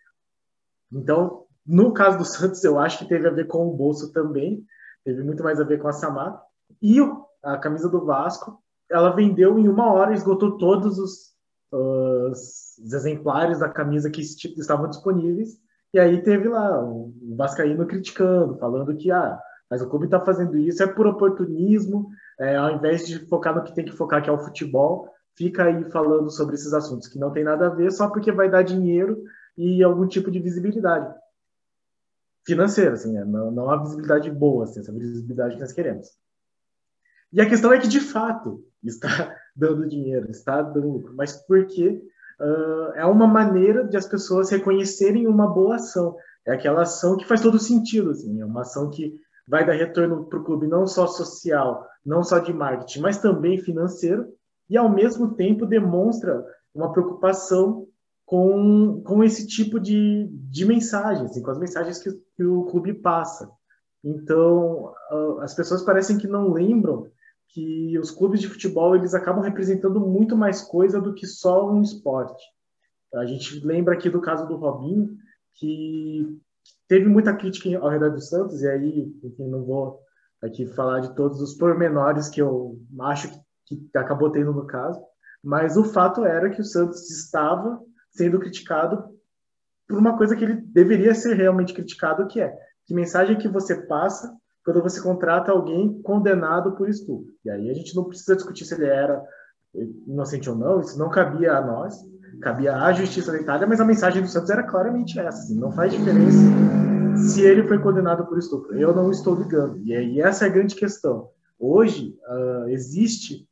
[0.92, 4.64] Então, no caso do Santos, eu acho que teve a ver com o bolso também,
[5.04, 6.40] teve muito mais a ver com a Samap.
[6.80, 6.98] E
[7.42, 11.34] a camisa do Vasco, ela vendeu em uma hora, esgotou todos os,
[11.72, 15.58] os exemplares da camisa que estavam disponíveis.
[15.92, 20.56] E aí teve lá o Vascaíno criticando, falando que ah, mas o clube está fazendo
[20.56, 24.28] isso é por oportunismo, é, ao invés de focar no que tem que focar, que
[24.28, 27.90] é o futebol, fica aí falando sobre esses assuntos que não tem nada a ver,
[27.90, 29.22] só porque vai dar dinheiro
[29.56, 31.12] e algum tipo de visibilidade
[32.46, 33.24] financeira, assim, né?
[33.24, 36.08] não, não há visibilidade boa, assim, essa visibilidade que nós queremos.
[37.32, 42.00] E a questão é que, de fato, está dando dinheiro, está dando lucro, mas porque
[42.40, 46.16] uh, é uma maneira de as pessoas reconhecerem uma boa ação.
[46.46, 50.24] É aquela ação que faz todo sentido, assim, é uma ação que vai dar retorno
[50.26, 54.32] para o clube não só social, não só de marketing, mas também financeiro,
[54.70, 57.86] e ao mesmo tempo demonstra uma preocupação
[58.26, 62.92] com, com esse tipo de, de mensagem, assim, com as mensagens que, que o clube
[62.92, 63.48] passa.
[64.04, 64.92] Então,
[65.40, 67.06] as pessoas parecem que não lembram
[67.48, 71.80] que os clubes de futebol eles acabam representando muito mais coisa do que só um
[71.80, 72.44] esporte.
[73.14, 75.16] A gente lembra aqui do caso do Robinho,
[75.54, 76.38] que
[76.88, 80.00] teve muita crítica ao redor do Santos, e aí, enfim, não vou
[80.42, 83.30] aqui falar de todos os pormenores que eu acho
[83.64, 85.00] que acabou tendo no caso,
[85.42, 87.80] mas o fato era que o Santos estava
[88.16, 89.04] sendo criticado
[89.86, 93.74] por uma coisa que ele deveria ser realmente criticado, que é que mensagem que você
[93.86, 94.32] passa
[94.64, 97.26] quando você contrata alguém condenado por estupro.
[97.44, 99.22] E aí a gente não precisa discutir se ele era
[100.06, 101.94] inocente ou não, isso não cabia a nós,
[102.40, 105.70] cabia à justiça da Itália, mas a mensagem do Santos era claramente essa, assim, não
[105.70, 106.38] faz diferença
[107.16, 108.78] se ele foi condenado por estupro.
[108.78, 109.78] Eu não estou ligando.
[109.84, 111.30] E aí essa é a grande questão.
[111.58, 113.48] Hoje uh, existe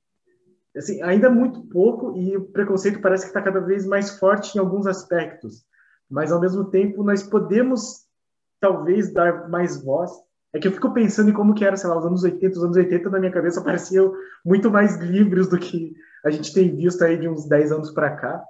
[0.77, 4.61] assim, ainda muito pouco e o preconceito parece que está cada vez mais forte em
[4.61, 5.65] alguns aspectos,
[6.11, 8.05] mas ao mesmo tempo nós podemos
[8.61, 10.11] talvez dar mais voz.
[10.53, 12.65] É que eu fico pensando em como que era, sei lá, os anos 80, os
[12.65, 14.13] anos 80 na minha cabeça pareciam
[14.45, 18.17] muito mais livres do que a gente tem visto aí de uns 10 anos para
[18.17, 18.43] cá.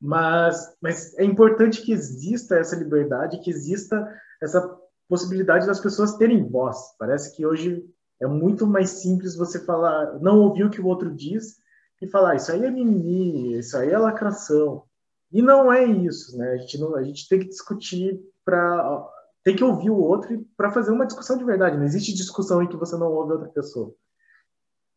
[0.00, 4.06] Mas, mas é importante que exista essa liberdade, que exista
[4.40, 4.76] essa
[5.08, 6.76] possibilidade das pessoas terem voz.
[6.98, 7.84] Parece que hoje
[8.20, 11.60] é muito mais simples você falar, não ouvir o que o outro diz
[12.00, 14.84] e falar, isso aí é mimimi, isso aí é lacração.
[15.32, 16.52] E não é isso, né?
[16.52, 19.06] A gente, não, a gente tem que discutir para.
[19.42, 21.76] Tem que ouvir o outro para fazer uma discussão de verdade.
[21.76, 23.94] Não existe discussão em que você não ouve outra pessoa.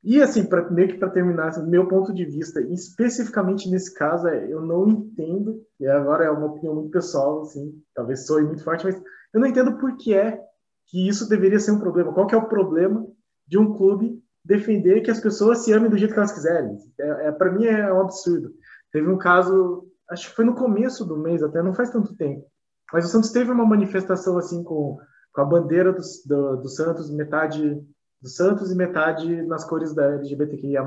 [0.03, 4.27] E, assim, pra, meio que para terminar, assim, meu ponto de vista, especificamente nesse caso,
[4.27, 8.63] é, eu não entendo, e agora é uma opinião muito pessoal, assim, talvez soe muito
[8.63, 8.95] forte, mas
[9.33, 10.41] eu não entendo por que é
[10.89, 12.13] que isso deveria ser um problema.
[12.13, 13.05] Qual que é o problema
[13.47, 16.77] de um clube defender que as pessoas se amem do jeito que elas quiserem?
[16.99, 18.53] É, é para mim é um absurdo.
[18.91, 22.45] Teve um caso, acho que foi no começo do mês, até não faz tanto tempo,
[22.91, 24.97] mas o Santos teve uma manifestação assim com,
[25.31, 27.79] com a bandeira do, do, do Santos, metade
[28.21, 30.83] do Santos e metade nas cores da LGBTQIA+.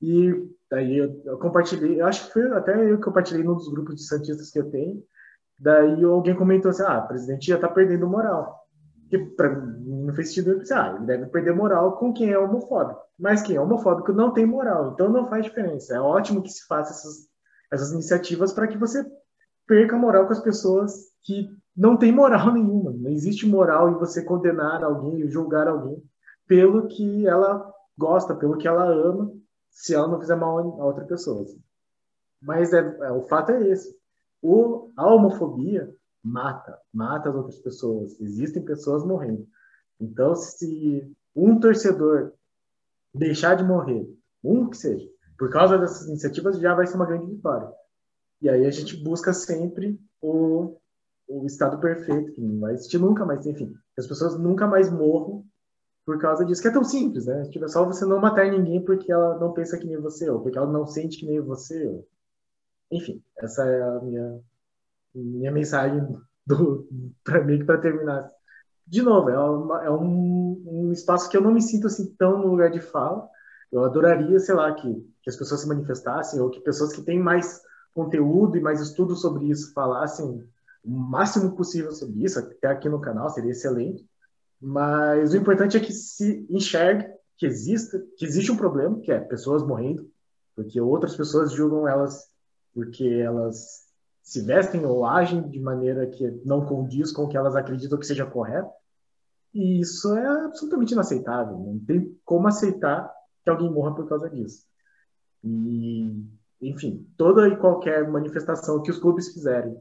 [0.00, 0.32] E
[0.70, 3.96] daí eu, eu compartilhei, eu acho que foi até eu que compartilhei num dos grupos
[3.96, 5.02] de santistas que eu tenho.
[5.58, 8.67] Daí alguém comentou assim: ah, o presidente já está perdendo moral
[9.08, 13.00] que mim não fez sentido eu ah, ele deve perder moral com quem é homofóbico.
[13.18, 15.94] Mas quem é homofóbico não tem moral, então não faz diferença.
[15.94, 17.28] É ótimo que se faça essas,
[17.72, 19.04] essas iniciativas para que você
[19.66, 20.92] perca moral com as pessoas
[21.22, 22.92] que não têm moral nenhuma.
[22.92, 26.02] Não existe moral em você condenar alguém, julgar alguém
[26.46, 29.32] pelo que ela gosta, pelo que ela ama,
[29.70, 31.46] se ela não fizer mal a outra pessoa.
[32.40, 33.96] Mas é, é, o fato é esse.
[34.40, 38.20] O, a homofobia mata, mata as outras pessoas.
[38.20, 39.46] Existem pessoas morrendo.
[40.00, 42.32] Então, se um torcedor
[43.14, 44.08] deixar de morrer,
[44.42, 47.70] um que seja, por causa dessas iniciativas, já vai ser uma grande vitória.
[48.40, 50.76] E aí a gente busca sempre o,
[51.28, 55.44] o estado perfeito, que não vai existir nunca mais, enfim, as pessoas nunca mais morram
[56.04, 57.44] por causa disso, que é tão simples, né?
[57.50, 60.40] Tipo, é só você não matar ninguém porque ela não pensa que nem você, ou
[60.40, 61.86] porque ela não sente que nem você.
[61.86, 62.08] Ou...
[62.90, 64.40] Enfim, essa é a minha
[65.14, 66.00] minha mensagem
[67.24, 68.30] para mim para terminar.
[68.86, 72.38] De novo, é, uma, é um, um, espaço que eu não me sinto assim tão
[72.38, 73.28] no lugar de fala.
[73.70, 77.18] Eu adoraria, sei lá, que, que as pessoas se manifestassem ou que pessoas que têm
[77.18, 77.60] mais
[77.92, 80.42] conteúdo e mais estudo sobre isso falassem
[80.82, 84.08] o máximo possível sobre isso, até aqui no canal, seria excelente.
[84.60, 89.20] Mas o importante é que se enxergue que exista, que existe um problema, que é
[89.20, 90.10] pessoas morrendo,
[90.56, 92.26] porque outras pessoas julgam elas
[92.74, 93.87] porque elas
[94.28, 98.06] se vestem ou agem de maneira que não condiz com o que elas acreditam que
[98.06, 98.68] seja correto.
[99.54, 101.56] E isso é absolutamente inaceitável.
[101.56, 103.10] Não tem como aceitar
[103.42, 104.66] que alguém morra por causa disso.
[105.42, 106.22] E,
[106.60, 109.74] enfim, toda e qualquer manifestação que os clubes fizerem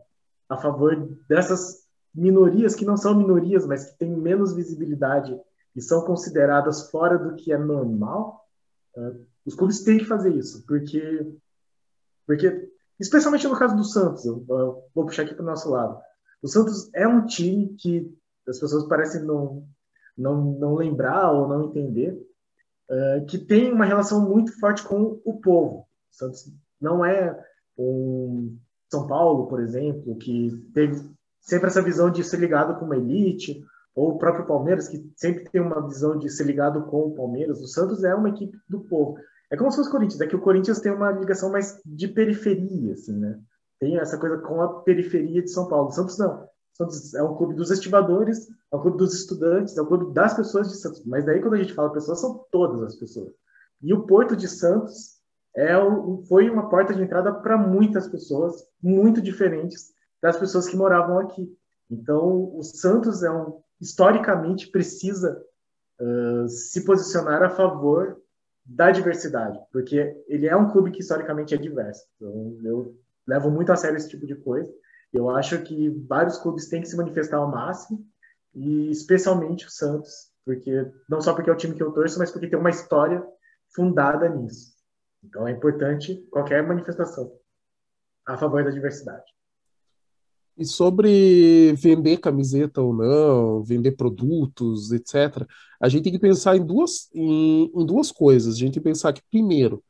[0.48, 0.96] a favor
[1.28, 5.38] dessas minorias, que não são minorias, mas que têm menos visibilidade
[5.76, 8.48] e são consideradas fora do que é normal,
[8.96, 11.34] uh, os clubes têm que fazer isso, porque,
[12.26, 16.00] porque especialmente no caso do Santos, eu, eu vou puxar aqui para o nosso lado.
[16.42, 18.12] O Santos é um time que
[18.48, 19.68] as pessoas parecem não,
[20.18, 22.18] não, não lembrar ou não entender,
[22.90, 25.88] uh, que tem uma relação muito forte com o povo.
[26.12, 27.38] O Santos não é
[27.78, 28.58] um
[28.90, 31.02] São Paulo, por exemplo, que teve
[31.42, 33.64] sempre essa visão de ser ligado com uma elite,
[33.96, 37.60] ou o próprio Palmeiras, que sempre tem uma visão de ser ligado com o Palmeiras.
[37.62, 39.18] O Santos é uma equipe do povo.
[39.50, 42.08] É como se fosse o Corinthians, é que o Corinthians tem uma ligação mais de
[42.08, 43.40] periferia, assim, né?
[43.80, 45.92] Tem essa coisa com a periferia de São Paulo.
[45.92, 46.48] Santos não.
[46.74, 50.34] Santos é um clube dos estivadores, é um clube dos estudantes, é um clube das
[50.34, 51.04] pessoas de Santos.
[51.06, 53.34] Mas daí, quando a gente fala pessoas, são todas as pessoas.
[53.82, 55.18] E o Porto de Santos
[55.56, 60.76] é o, foi uma porta de entrada para muitas pessoas, muito diferentes das pessoas que
[60.76, 61.52] moravam aqui.
[61.90, 65.42] Então, o Santos é um, historicamente precisa
[66.00, 68.22] uh, se posicionar a favor
[68.67, 72.06] da diversidade, porque ele é um clube que historicamente é diverso.
[72.17, 74.71] Então, eu levo muito a sério esse tipo de coisa.
[75.13, 78.06] Eu acho que vários clubes têm que se manifestar ao máximo,
[78.53, 82.32] e especialmente o Santos, porque não só porque é o time que eu torço, mas
[82.32, 83.23] porque tem uma história
[83.73, 84.75] fundada nisso.
[85.23, 87.32] Então é importante qualquer manifestação
[88.25, 89.25] a favor da diversidade.
[90.58, 95.46] E sobre vender camiseta ou não, vender produtos, etc.,
[95.80, 98.56] a gente tem que pensar em duas, em, em duas coisas.
[98.56, 99.84] A gente tem que pensar que, primeiro,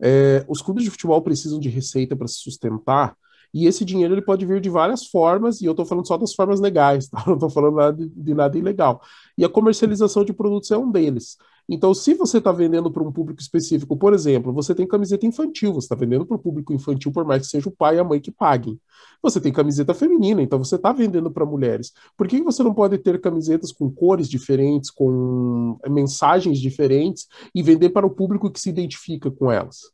[0.00, 3.16] é, os clubes de futebol precisam de receita para se sustentar,
[3.52, 6.34] e esse dinheiro ele pode vir de várias formas, e eu estou falando só das
[6.34, 7.22] formas legais, tá?
[7.26, 9.02] não estou falando nada de, de, nada ilegal.
[9.36, 11.36] E a comercialização de produtos é um deles.
[11.72, 15.72] Então, se você está vendendo para um público específico, por exemplo, você tem camiseta infantil,
[15.72, 18.04] você está vendendo para o público infantil, por mais que seja o pai e a
[18.04, 18.76] mãe que paguem.
[19.22, 21.92] Você tem camiseta feminina, então você está vendendo para mulheres.
[22.16, 27.90] Por que você não pode ter camisetas com cores diferentes, com mensagens diferentes e vender
[27.90, 29.92] para o público que se identifica com elas?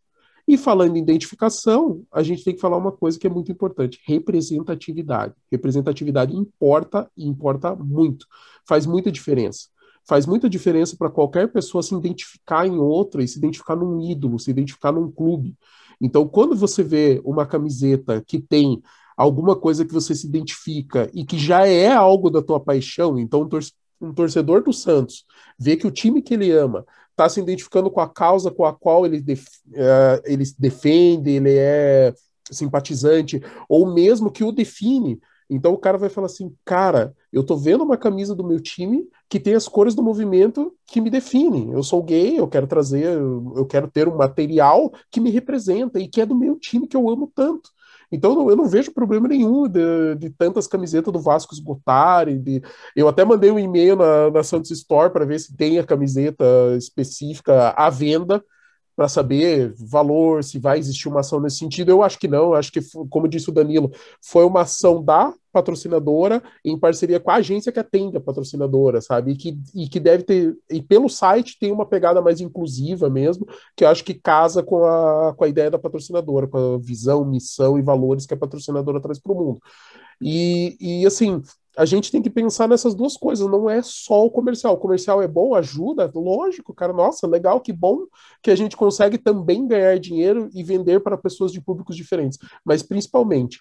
[0.49, 4.01] E falando em identificação, a gente tem que falar uma coisa que é muito importante:
[4.07, 5.35] representatividade.
[5.53, 8.27] Representatividade importa e importa muito.
[8.67, 9.76] Faz muita diferença.
[10.09, 14.38] Faz muita diferença para qualquer pessoa se identificar em outra e se identificar num ídolo,
[14.38, 15.57] se identificar num clube.
[16.01, 18.83] Então, quando você vê uma camiseta que tem
[19.16, 23.49] alguma coisa que você se identifica e que já é algo da tua paixão, então
[24.01, 25.25] um torcedor do Santos
[25.59, 28.75] vê que o time que ele ama está se identificando com a causa com a
[28.75, 32.12] qual ele, def, uh, ele defende, ele é
[32.51, 35.19] simpatizante, ou mesmo que o define.
[35.49, 39.09] Então o cara vai falar assim, cara, eu tô vendo uma camisa do meu time
[39.29, 41.73] que tem as cores do movimento que me definem.
[41.73, 46.09] Eu sou gay, eu quero trazer, eu quero ter um material que me representa e
[46.09, 47.71] que é do meu time que eu amo tanto.
[48.11, 52.41] Então eu não vejo problema nenhum de, de tantas camisetas do Vasco esgotarem.
[52.41, 52.63] De...
[52.95, 56.45] Eu até mandei um e-mail na, na Santos Store para ver se tem a camiseta
[56.77, 58.43] específica à venda
[58.97, 61.91] para saber valor, se vai existir uma ação nesse sentido.
[61.91, 62.81] Eu acho que não, eu acho que,
[63.11, 67.79] como disse o Danilo, foi uma ação da patrocinadora em parceria com a agência que
[67.79, 69.33] atende a patrocinadora, sabe?
[69.33, 73.47] E que, e que deve ter, e pelo site tem uma pegada mais inclusiva mesmo,
[73.77, 77.25] que eu acho que casa com a, com a ideia da patrocinadora, com a visão,
[77.25, 79.61] missão e valores que a patrocinadora traz para o mundo.
[80.21, 81.43] E, e assim,
[81.77, 84.75] a gente tem que pensar nessas duas coisas, não é só o comercial.
[84.75, 88.07] O comercial é bom, ajuda, lógico, cara, nossa, legal, que bom
[88.43, 92.83] que a gente consegue também ganhar dinheiro e vender para pessoas de públicos diferentes, mas
[92.83, 93.61] principalmente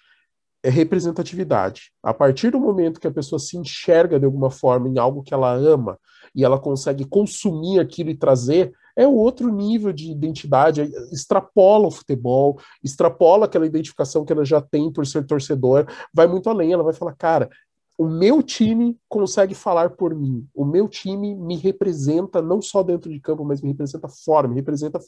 [0.62, 1.92] é representatividade.
[2.02, 5.34] A partir do momento que a pessoa se enxerga de alguma forma em algo que
[5.34, 5.98] ela ama
[6.34, 10.80] e ela consegue consumir aquilo e trazer, é outro nível de identidade,
[11.12, 16.48] extrapola o futebol, extrapola aquela identificação que ela já tem por ser torcedor, vai muito
[16.48, 17.50] além, ela vai falar, cara,
[17.98, 20.46] o meu time consegue falar por mim.
[20.54, 24.54] O meu time me representa não só dentro de campo, mas me representa fora, me
[24.54, 25.00] representa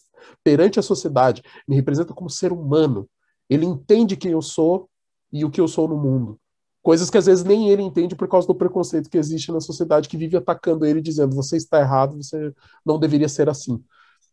[0.42, 3.08] perante a sociedade, me representa como ser humano.
[3.48, 4.88] Ele entende quem eu sou
[5.30, 6.38] e o que eu sou no mundo.
[6.82, 10.08] Coisas que às vezes nem ele entende por causa do preconceito que existe na sociedade
[10.08, 13.82] que vive atacando ele, dizendo: você está errado, você não deveria ser assim.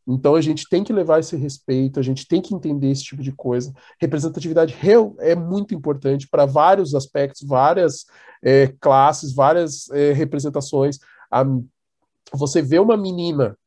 [0.07, 3.23] Então a gente tem que levar esse respeito, a gente tem que entender esse tipo
[3.23, 3.73] de coisa.
[3.99, 4.75] Representatividade
[5.19, 8.05] é muito importante para vários aspectos, várias
[8.43, 10.99] é, classes, várias é, representações.
[11.31, 11.43] A,
[12.31, 13.57] você vê uma menina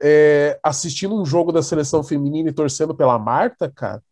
[0.00, 4.02] é, assistindo um jogo da seleção feminina e torcendo pela Marta, cara,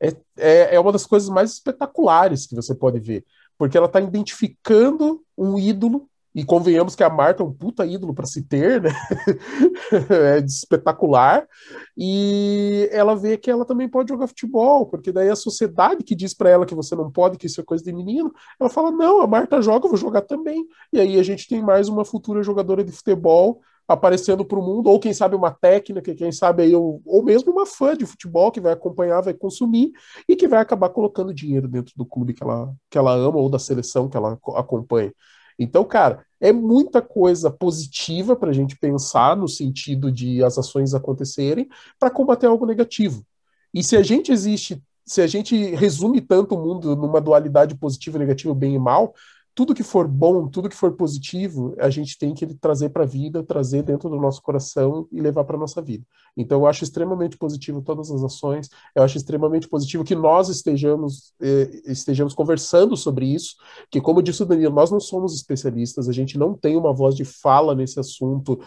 [0.00, 3.24] é, é, é uma das coisas mais espetaculares que você pode ver,
[3.58, 8.12] porque ela está identificando um ídolo e convenhamos que a Marta é um puta ídolo
[8.12, 8.90] para se ter, né?
[10.36, 11.48] é espetacular.
[11.96, 16.34] E ela vê que ela também pode jogar futebol, porque daí a sociedade que diz
[16.34, 18.30] para ela que você não pode, que isso é coisa de menino,
[18.60, 20.62] ela fala: não, a Marta joga, eu vou jogar também.
[20.92, 24.90] E aí a gente tem mais uma futura jogadora de futebol aparecendo para o mundo,
[24.90, 28.50] ou quem sabe uma técnica, quem sabe aí, ou, ou mesmo uma fã de futebol
[28.50, 29.92] que vai acompanhar, vai consumir
[30.28, 33.48] e que vai acabar colocando dinheiro dentro do clube que ela, que ela ama ou
[33.48, 35.14] da seleção que ela acompanha.
[35.58, 40.94] Então, cara, é muita coisa positiva para a gente pensar no sentido de as ações
[40.94, 43.24] acontecerem para combater algo negativo.
[43.72, 48.18] E se a gente existe, se a gente resume tanto o mundo numa dualidade positivo,
[48.18, 49.14] negativo, bem e mal,
[49.56, 53.06] tudo que for bom, tudo que for positivo, a gente tem que trazer para a
[53.06, 56.04] vida, trazer dentro do nosso coração e levar para nossa vida.
[56.36, 58.68] Então, eu acho extremamente positivo todas as ações.
[58.94, 63.56] Eu acho extremamente positivo que nós estejamos eh, estejamos conversando sobre isso.
[63.90, 66.06] Que, como disse o Danilo, nós não somos especialistas.
[66.06, 68.60] A gente não tem uma voz de fala nesse assunto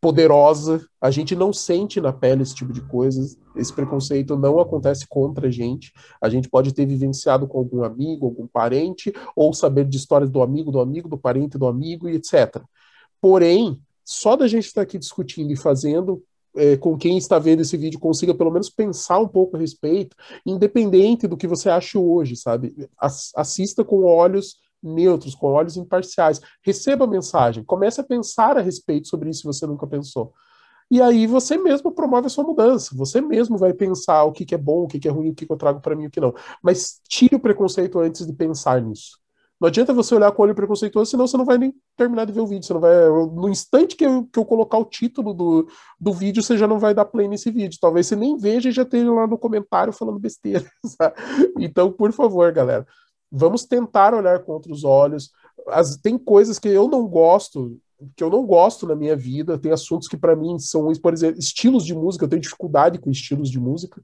[0.00, 5.06] poderosa, a gente não sente na pele esse tipo de coisas, esse preconceito não acontece
[5.08, 9.84] contra a gente, a gente pode ter vivenciado com algum amigo, algum parente, ou saber
[9.86, 12.62] de histórias do amigo, do amigo, do parente, do amigo, e etc.
[13.20, 16.22] Porém, só da gente estar aqui discutindo e fazendo
[16.54, 20.16] é, com quem está vendo esse vídeo consiga pelo menos pensar um pouco a respeito,
[20.44, 22.74] independente do que você acha hoje, sabe?
[23.34, 24.56] Assista com olhos
[24.86, 26.40] neutros, com olhos imparciais.
[26.62, 30.32] Receba a mensagem, comece a pensar a respeito sobre isso se você nunca pensou.
[30.90, 32.94] E aí você mesmo promove a sua mudança.
[32.94, 35.34] Você mesmo vai pensar o que, que é bom, o que, que é ruim, o
[35.34, 36.32] que, que eu trago para mim e o que não.
[36.62, 39.18] Mas tire o preconceito antes de pensar nisso.
[39.58, 42.32] Não adianta você olhar com o olho preconceituoso, senão você não vai nem terminar de
[42.32, 42.64] ver o vídeo.
[42.64, 42.94] Você não vai.
[43.08, 45.66] No instante que eu, que eu colocar o título do,
[45.98, 47.78] do vídeo, você já não vai dar play nesse vídeo.
[47.80, 50.64] Talvez você nem veja e já esteja lá no comentário falando besteira.
[50.84, 51.16] Sabe?
[51.58, 52.86] Então, por favor, galera,
[53.30, 55.30] vamos tentar olhar com outros olhos.
[55.68, 57.78] As, tem coisas que eu não gosto,
[58.14, 61.38] que eu não gosto na minha vida, tem assuntos que para mim são, por exemplo,
[61.38, 64.02] estilos de música, eu tenho dificuldade com estilos de música.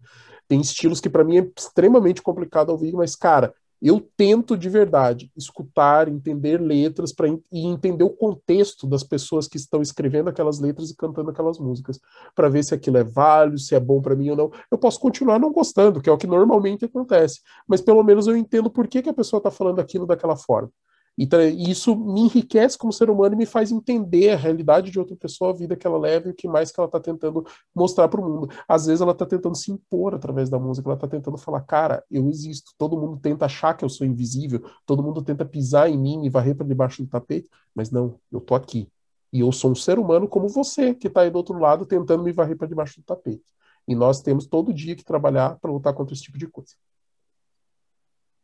[0.48, 5.30] Tem estilos que para mim é extremamente complicado ouvir, mas cara, eu tento de verdade
[5.36, 10.90] escutar, entender letras para e entender o contexto das pessoas que estão escrevendo aquelas letras
[10.90, 11.98] e cantando aquelas músicas,
[12.34, 14.52] para ver se aquilo é válido, se é bom para mim ou não.
[14.70, 18.36] Eu posso continuar não gostando, que é o que normalmente acontece, mas pelo menos eu
[18.36, 20.70] entendo por que, que a pessoa está falando aquilo daquela forma.
[21.16, 25.14] Então, isso me enriquece como ser humano e me faz entender a realidade de outra
[25.14, 28.08] pessoa, a vida que ela leva e o que mais que ela está tentando mostrar
[28.08, 28.48] para o mundo.
[28.66, 32.02] Às vezes ela está tentando se impor através da música, ela está tentando falar, cara,
[32.10, 32.72] eu existo.
[32.78, 36.30] Todo mundo tenta achar que eu sou invisível, todo mundo tenta pisar em mim e
[36.30, 38.88] varrer para debaixo do tapete, mas não, eu tô aqui.
[39.32, 42.22] E eu sou um ser humano como você, que está aí do outro lado tentando
[42.22, 43.44] me varrer para debaixo do tapete.
[43.86, 46.74] E nós temos todo dia que trabalhar para lutar contra esse tipo de coisa.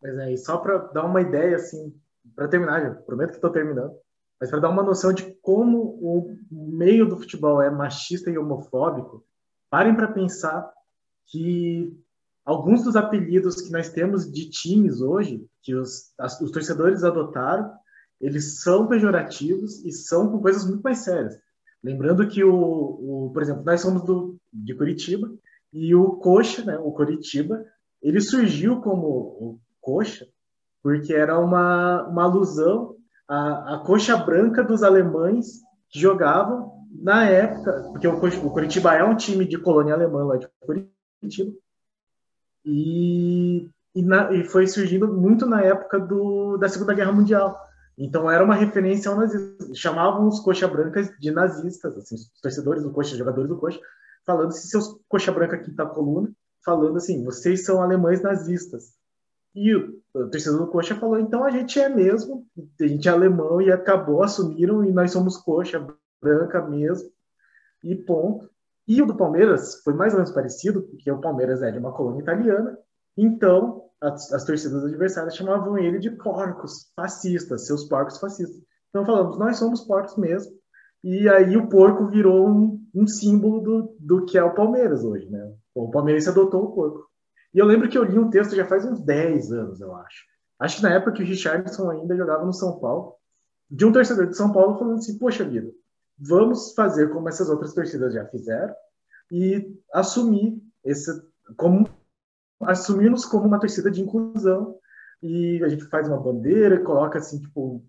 [0.01, 1.93] Pois é, e só para dar uma ideia, assim,
[2.39, 3.93] para terminar, já, prometo que estou terminando,
[4.41, 9.25] mas para dar uma noção de como o meio do futebol é machista e homofóbico,
[9.69, 10.73] parem para pensar
[11.27, 11.93] que
[12.45, 17.73] alguns dos apelidos que nós temos de times hoje, que os, as, os torcedores adotaram,
[18.21, 21.37] eles são pejorativos e são com coisas muito mais sérias.
[21.83, 25.29] Lembrando que o, o por exemplo, nós somos do, de Curitiba
[25.73, 27.67] e o Coxa, né, o Curitiba,
[28.01, 30.29] ele surgiu como o Coxa
[30.83, 32.95] porque era uma, uma alusão
[33.27, 35.61] à, à coxa branca dos alemães
[35.91, 40.49] que jogavam na época, porque o, Curitiba é um time de colônia alemã lá de
[40.61, 41.53] Curitiba,
[42.65, 47.59] e, e, na, e, foi surgindo muito na época do, da Segunda Guerra Mundial.
[47.97, 49.75] Então era uma referência ao nazismo.
[49.75, 53.81] Chamavam os coxa brancas de nazistas, assim, os torcedores do coxa, jogadores do coxa,
[54.25, 56.31] falando se seus coxa branca quinta coluna,
[56.65, 58.93] falando assim, vocês são alemães nazistas.
[59.61, 60.01] E o,
[60.31, 62.47] torcedor do Coxa falou: então a gente é mesmo,
[62.81, 65.85] a gente é alemão e acabou, assumiram e nós somos Coxa
[66.23, 67.11] branca mesmo,
[67.83, 68.49] e ponto.
[68.87, 71.93] E o do Palmeiras foi mais ou menos parecido, porque o Palmeiras é de uma
[71.93, 72.79] colônia italiana,
[73.17, 78.63] então as, as torcidas adversárias chamavam ele de porcos fascistas, seus porcos fascistas.
[78.91, 80.57] Então falamos: nós somos porcos mesmo.
[81.03, 85.29] E aí o porco virou um, um símbolo do, do que é o Palmeiras hoje,
[85.29, 85.53] né?
[85.75, 87.08] O Palmeirense adotou o porco.
[87.55, 90.25] E eu lembro que eu li um texto já faz uns 10 anos, eu acho.
[90.59, 93.15] Acho que na época que o Richardson ainda jogava no São Paulo,
[93.71, 95.71] de um torcedor de São Paulo falando assim: Poxa vida,
[96.19, 98.75] vamos fazer como essas outras torcidas já fizeram
[99.31, 101.11] e assumir esse
[101.57, 101.89] como
[102.61, 104.77] assumir-nos como uma torcida de inclusão
[105.23, 107.85] e a gente faz uma bandeira, coloca assim tipo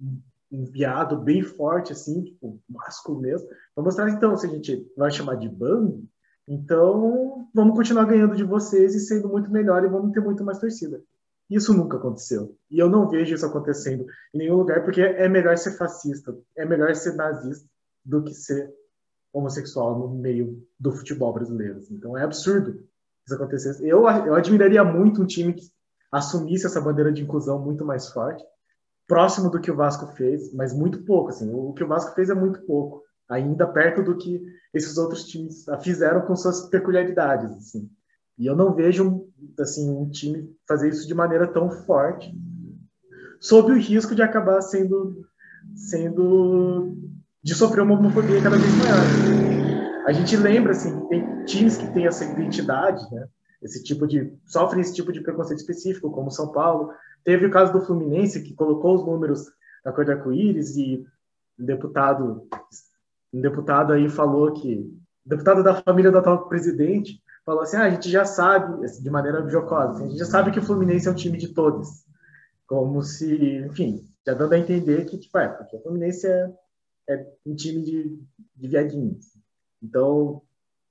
[0.51, 5.12] um viado bem forte assim, tipo másculo mesmo, para mostrar então se a gente vai
[5.12, 6.03] chamar de bando,
[6.52, 10.58] então, vamos continuar ganhando de vocês e sendo muito melhor e vamos ter muito mais
[10.58, 11.00] torcida.
[11.47, 12.58] Isso nunca aconteceu.
[12.72, 16.66] E eu não vejo isso acontecendo em nenhum lugar, porque é melhor ser fascista, é
[16.66, 17.70] melhor ser nazista
[18.04, 18.74] do que ser
[19.32, 21.82] homossexual no meio do futebol brasileiro.
[21.91, 22.84] Então é absurdo
[23.26, 23.78] isso acontecer.
[23.82, 25.70] Eu, eu admiraria muito um time que
[26.12, 28.43] assumisse essa bandeira de inclusão muito mais forte,
[29.08, 31.30] próximo do que o Vasco fez, mas muito pouco.
[31.30, 31.54] Assim.
[31.54, 34.42] O que o Vasco fez é muito pouco, ainda perto do que
[34.74, 37.52] esses outros times fizeram com suas peculiaridades.
[37.52, 37.90] Assim.
[38.38, 39.28] E eu não vejo
[39.60, 42.34] assim um time fazer isso de maneira tão forte,
[43.40, 45.24] sob o risco de acabar sendo
[45.76, 46.98] sendo
[47.44, 50.06] de sofrer uma homofobia cada vez maior.
[50.06, 53.28] A gente lembra assim, tem times que têm essa identidade, né?
[53.62, 56.92] Esse tipo de sofrem esse tipo de preconceito específico, como São Paulo.
[57.24, 59.46] Teve o caso do Fluminense que colocou os números
[59.84, 61.06] da cor do arco-íris e
[61.60, 62.48] um deputado
[63.34, 64.92] um deputado aí falou que
[65.26, 69.10] deputado da família do atual presidente falou assim: ah, a gente já sabe, assim, de
[69.10, 72.06] maneira jocosa, a gente já sabe que o Fluminense é um time de todos.
[72.66, 76.54] Como se, enfim, já dando a entender que, tipo, é, porque o Fluminense é,
[77.10, 78.20] é um time de,
[78.56, 79.38] de viadinhos.
[79.82, 80.42] Então,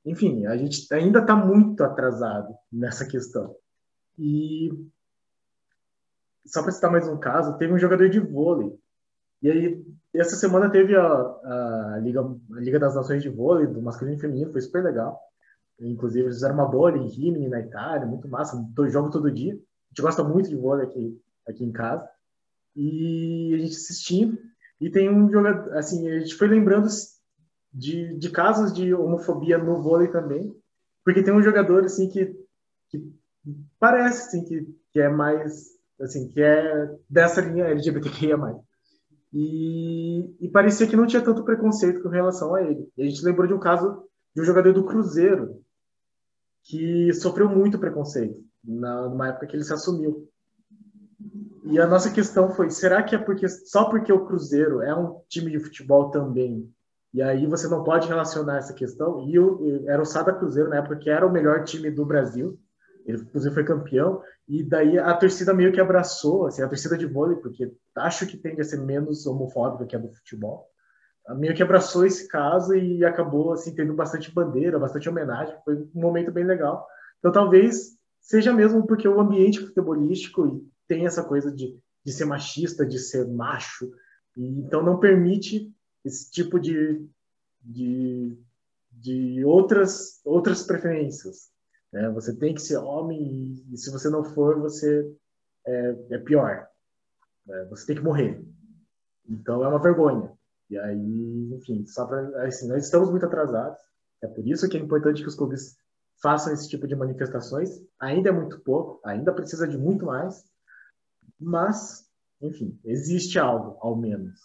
[0.04, 3.54] enfim, a gente ainda está muito atrasado nessa questão.
[4.18, 4.70] E
[6.44, 8.76] só para citar mais um caso, teve um jogador de vôlei.
[9.42, 9.86] E aí,
[10.20, 14.20] essa semana teve a, a, Liga, a Liga das Nações de Vôlei, do masculino e
[14.20, 15.20] feminino, foi super legal.
[15.80, 18.56] Inclusive, eles fizeram uma bola em Rimini, na Itália, muito massa.
[18.88, 19.52] Jogo todo dia.
[19.52, 22.08] A gente gosta muito de vôlei aqui, aqui em casa.
[22.74, 24.38] E a gente assistindo.
[24.80, 26.88] E tem um jogador, assim, a gente foi lembrando
[27.72, 30.54] de, de casos de homofobia no vôlei também.
[31.04, 32.34] Porque tem um jogador, assim, que,
[32.88, 33.12] que
[33.78, 35.68] parece, assim, que, que é mais,
[36.00, 38.36] assim, que é dessa linha LGBTQIA+.
[39.32, 42.88] E, e parecia que não tinha tanto preconceito com relação a ele.
[42.96, 44.04] E a gente lembrou de um caso
[44.34, 45.62] de um jogador do Cruzeiro,
[46.64, 50.28] que sofreu muito preconceito na, numa época que ele se assumiu.
[51.64, 55.20] E a nossa questão foi: será que é porque só porque o Cruzeiro é um
[55.28, 56.70] time de futebol também?
[57.12, 59.26] E aí você não pode relacionar essa questão.
[59.28, 62.58] E o, era o Sada Cruzeiro na época que era o melhor time do Brasil.
[63.06, 64.22] Ele inclusive foi campeão.
[64.48, 68.36] E daí a torcida meio que abraçou, assim, a torcida de vôlei, porque acho que
[68.36, 70.68] tende a ser menos homofóbica que a do futebol
[71.34, 75.88] meio que abraçou esse caso e acabou assim tendo bastante bandeira, bastante homenagem, foi um
[75.94, 76.86] momento bem legal.
[77.18, 82.86] Então talvez seja mesmo porque o ambiente futebolístico tem essa coisa de, de ser machista,
[82.86, 83.90] de ser macho,
[84.36, 85.70] e então não permite
[86.04, 87.04] esse tipo de,
[87.60, 88.38] de,
[88.90, 91.50] de outras outras preferências.
[91.92, 92.08] Né?
[92.10, 95.14] Você tem que ser homem e, se você não for, você
[95.66, 96.68] é, é pior.
[97.46, 97.64] Né?
[97.70, 98.44] Você tem que morrer.
[99.28, 100.32] Então é uma vergonha.
[100.70, 102.08] E aí, enfim, só
[102.44, 103.78] assim, nós estamos muito atrasados.
[104.22, 105.76] É por isso que é importante que os clubes
[106.22, 107.70] façam esse tipo de manifestações.
[108.00, 110.44] Ainda é muito pouco, ainda precisa de muito mais,
[111.40, 112.06] mas,
[112.40, 114.40] enfim, existe algo, ao menos.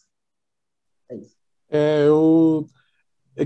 [1.10, 1.36] É isso.
[1.70, 2.68] É, eu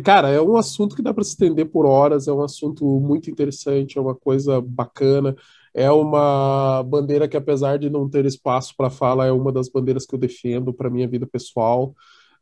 [0.04, 3.30] Cara, é um assunto que dá para se estender por horas, é um assunto muito
[3.32, 5.36] interessante, é uma coisa bacana,
[5.74, 10.06] é uma bandeira que, apesar de não ter espaço para fala, é uma das bandeiras
[10.06, 11.94] que eu defendo para minha vida pessoal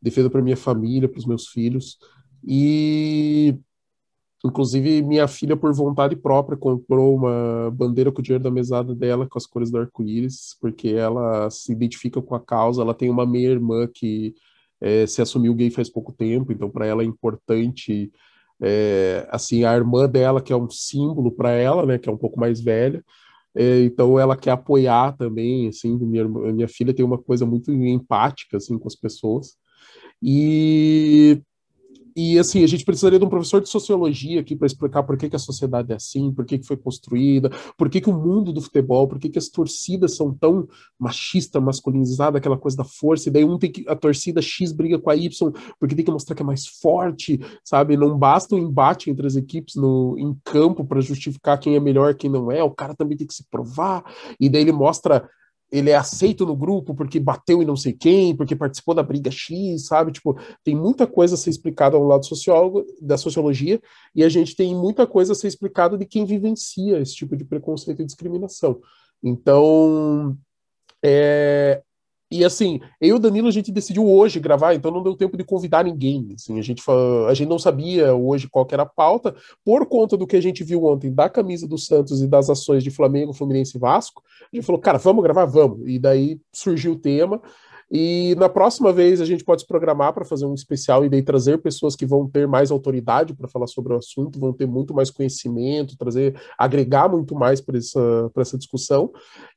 [0.06, 1.98] defendo para minha família, para os meus filhos.
[2.48, 3.58] E
[4.46, 9.28] inclusive minha filha por vontade própria comprou uma bandeira com o dinheiro da mesada dela
[9.28, 12.82] com as cores do arco-íris, porque ela se identifica com a causa.
[12.84, 14.36] Ela tem uma meia irmã que
[14.82, 18.12] é, se assumiu gay faz pouco tempo, então para ela é importante
[18.62, 22.18] é, assim a irmã dela que é um símbolo para ela, né, que é um
[22.18, 23.04] pouco mais velha.
[23.56, 28.58] É, então ela quer apoiar também, assim, minha, minha filha tem uma coisa muito empática
[28.58, 29.56] assim com as pessoas.
[30.22, 31.42] E,
[32.16, 35.30] e assim, a gente precisaria de um professor de sociologia aqui para explicar por que,
[35.30, 38.54] que a sociedade é assim, por que, que foi construída, por que, que o mundo
[38.54, 40.66] do futebol, por que, que as torcidas são tão
[40.98, 44.98] machista, masculinizada, aquela coisa da força, e daí um tem que, a torcida X briga
[44.98, 47.98] com a Y, porque tem que mostrar que é mais forte, sabe?
[47.98, 51.80] Não basta o um embate entre as equipes no, em campo para justificar quem é
[51.82, 54.04] melhor, quem não é, o cara também tem que se provar,
[54.40, 55.28] e daí ele mostra
[55.78, 59.30] ele é aceito no grupo porque bateu em não sei quem, porque participou da briga
[59.30, 60.12] X, sabe?
[60.12, 63.82] Tipo, tem muita coisa a ser explicada ao lado sociólogo, da sociologia,
[64.16, 67.44] e a gente tem muita coisa a ser explicada de quem vivencia esse tipo de
[67.44, 68.80] preconceito e discriminação.
[69.22, 70.38] Então,
[71.04, 71.82] é,
[72.30, 75.38] e assim, eu e o Danilo a gente decidiu hoje gravar, então não deu tempo
[75.38, 76.34] de convidar ninguém.
[76.36, 76.84] Assim, a, gente,
[77.30, 80.64] a gente não sabia hoje qual era a pauta, por conta do que a gente
[80.64, 84.24] viu ontem da camisa do Santos e das ações de Flamengo, Fluminense e Vasco.
[84.52, 85.46] A gente falou, cara, vamos gravar?
[85.46, 85.82] Vamos.
[85.86, 87.42] E daí surgiu o tema.
[87.92, 91.22] E na próxima vez a gente pode se programar para fazer um especial e daí
[91.22, 94.94] trazer pessoas que vão ter mais autoridade para falar sobre o assunto, vão ter muito
[94.94, 99.12] mais conhecimento, trazer, agregar muito mais para essa, essa discussão.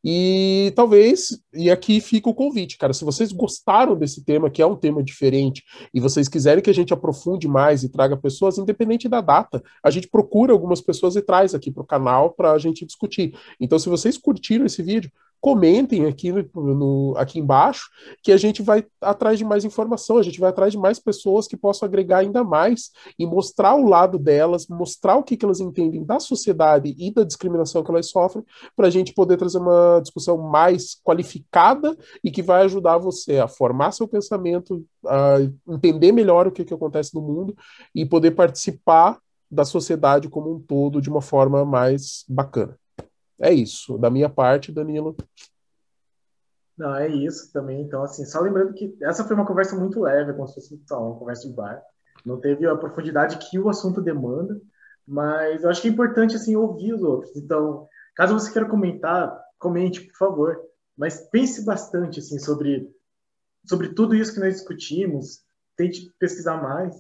[0.05, 4.67] E talvez, e aqui fica o convite, cara, se vocês gostaram desse tema, que é
[4.67, 5.63] um tema diferente,
[5.93, 9.91] e vocês quiserem que a gente aprofunde mais e traga pessoas, independente da data, a
[9.91, 13.35] gente procura algumas pessoas e traz aqui para o canal para a gente discutir.
[13.61, 15.11] Então, se vocês curtiram esse vídeo,
[15.41, 17.89] comentem aqui, no, aqui embaixo,
[18.23, 21.47] que a gente vai atrás de mais informação, a gente vai atrás de mais pessoas
[21.47, 25.61] que possam agregar ainda mais e mostrar o lado delas, mostrar o que, que elas
[25.61, 30.01] entendem da sociedade e da discriminação que elas sofrem, para a gente poder trazer uma
[30.01, 35.37] discussão mais qualificada e que vai ajudar você a formar seu pensamento, a
[35.69, 37.57] entender melhor o que, que acontece no mundo
[37.95, 39.19] e poder participar
[39.51, 42.77] da sociedade como um todo de uma forma mais bacana.
[43.41, 43.97] É isso.
[43.99, 45.17] Da minha parte, Danilo.
[46.77, 47.83] Não, é isso também.
[47.83, 51.19] Então, assim, só lembrando que essa foi uma conversa muito leve, como se fosse uma
[51.19, 51.83] conversa de bar.
[52.25, 54.61] Não teve a profundidade que o assunto demanda,
[55.07, 57.37] mas eu acho que é importante, assim, ouvir os outros.
[57.37, 60.61] Então, caso você queira comentar, comente, por favor.
[60.97, 62.89] Mas pense bastante, assim, sobre,
[63.67, 65.43] sobre tudo isso que nós discutimos.
[65.77, 66.95] Tente pesquisar mais.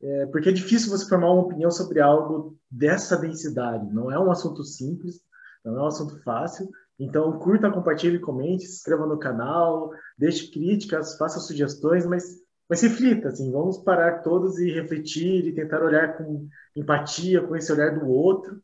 [0.00, 3.92] É, porque é difícil você formar uma opinião sobre algo dessa densidade.
[3.92, 5.20] Não é um assunto simples
[5.64, 6.68] não é um assunto fácil.
[6.98, 12.24] Então, curta, compartilhe, comente, se inscreva no canal, deixe críticas, faça sugestões, mas,
[12.68, 17.72] mas reflita, assim, vamos parar todos e refletir e tentar olhar com empatia, com esse
[17.72, 18.62] olhar do outro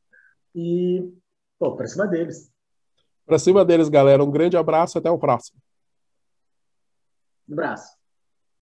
[0.54, 1.12] e,
[1.58, 2.52] pô, para cima deles.
[3.26, 4.24] Para cima deles, galera.
[4.24, 5.60] Um grande abraço, até o próximo.
[7.48, 7.97] Um abraço.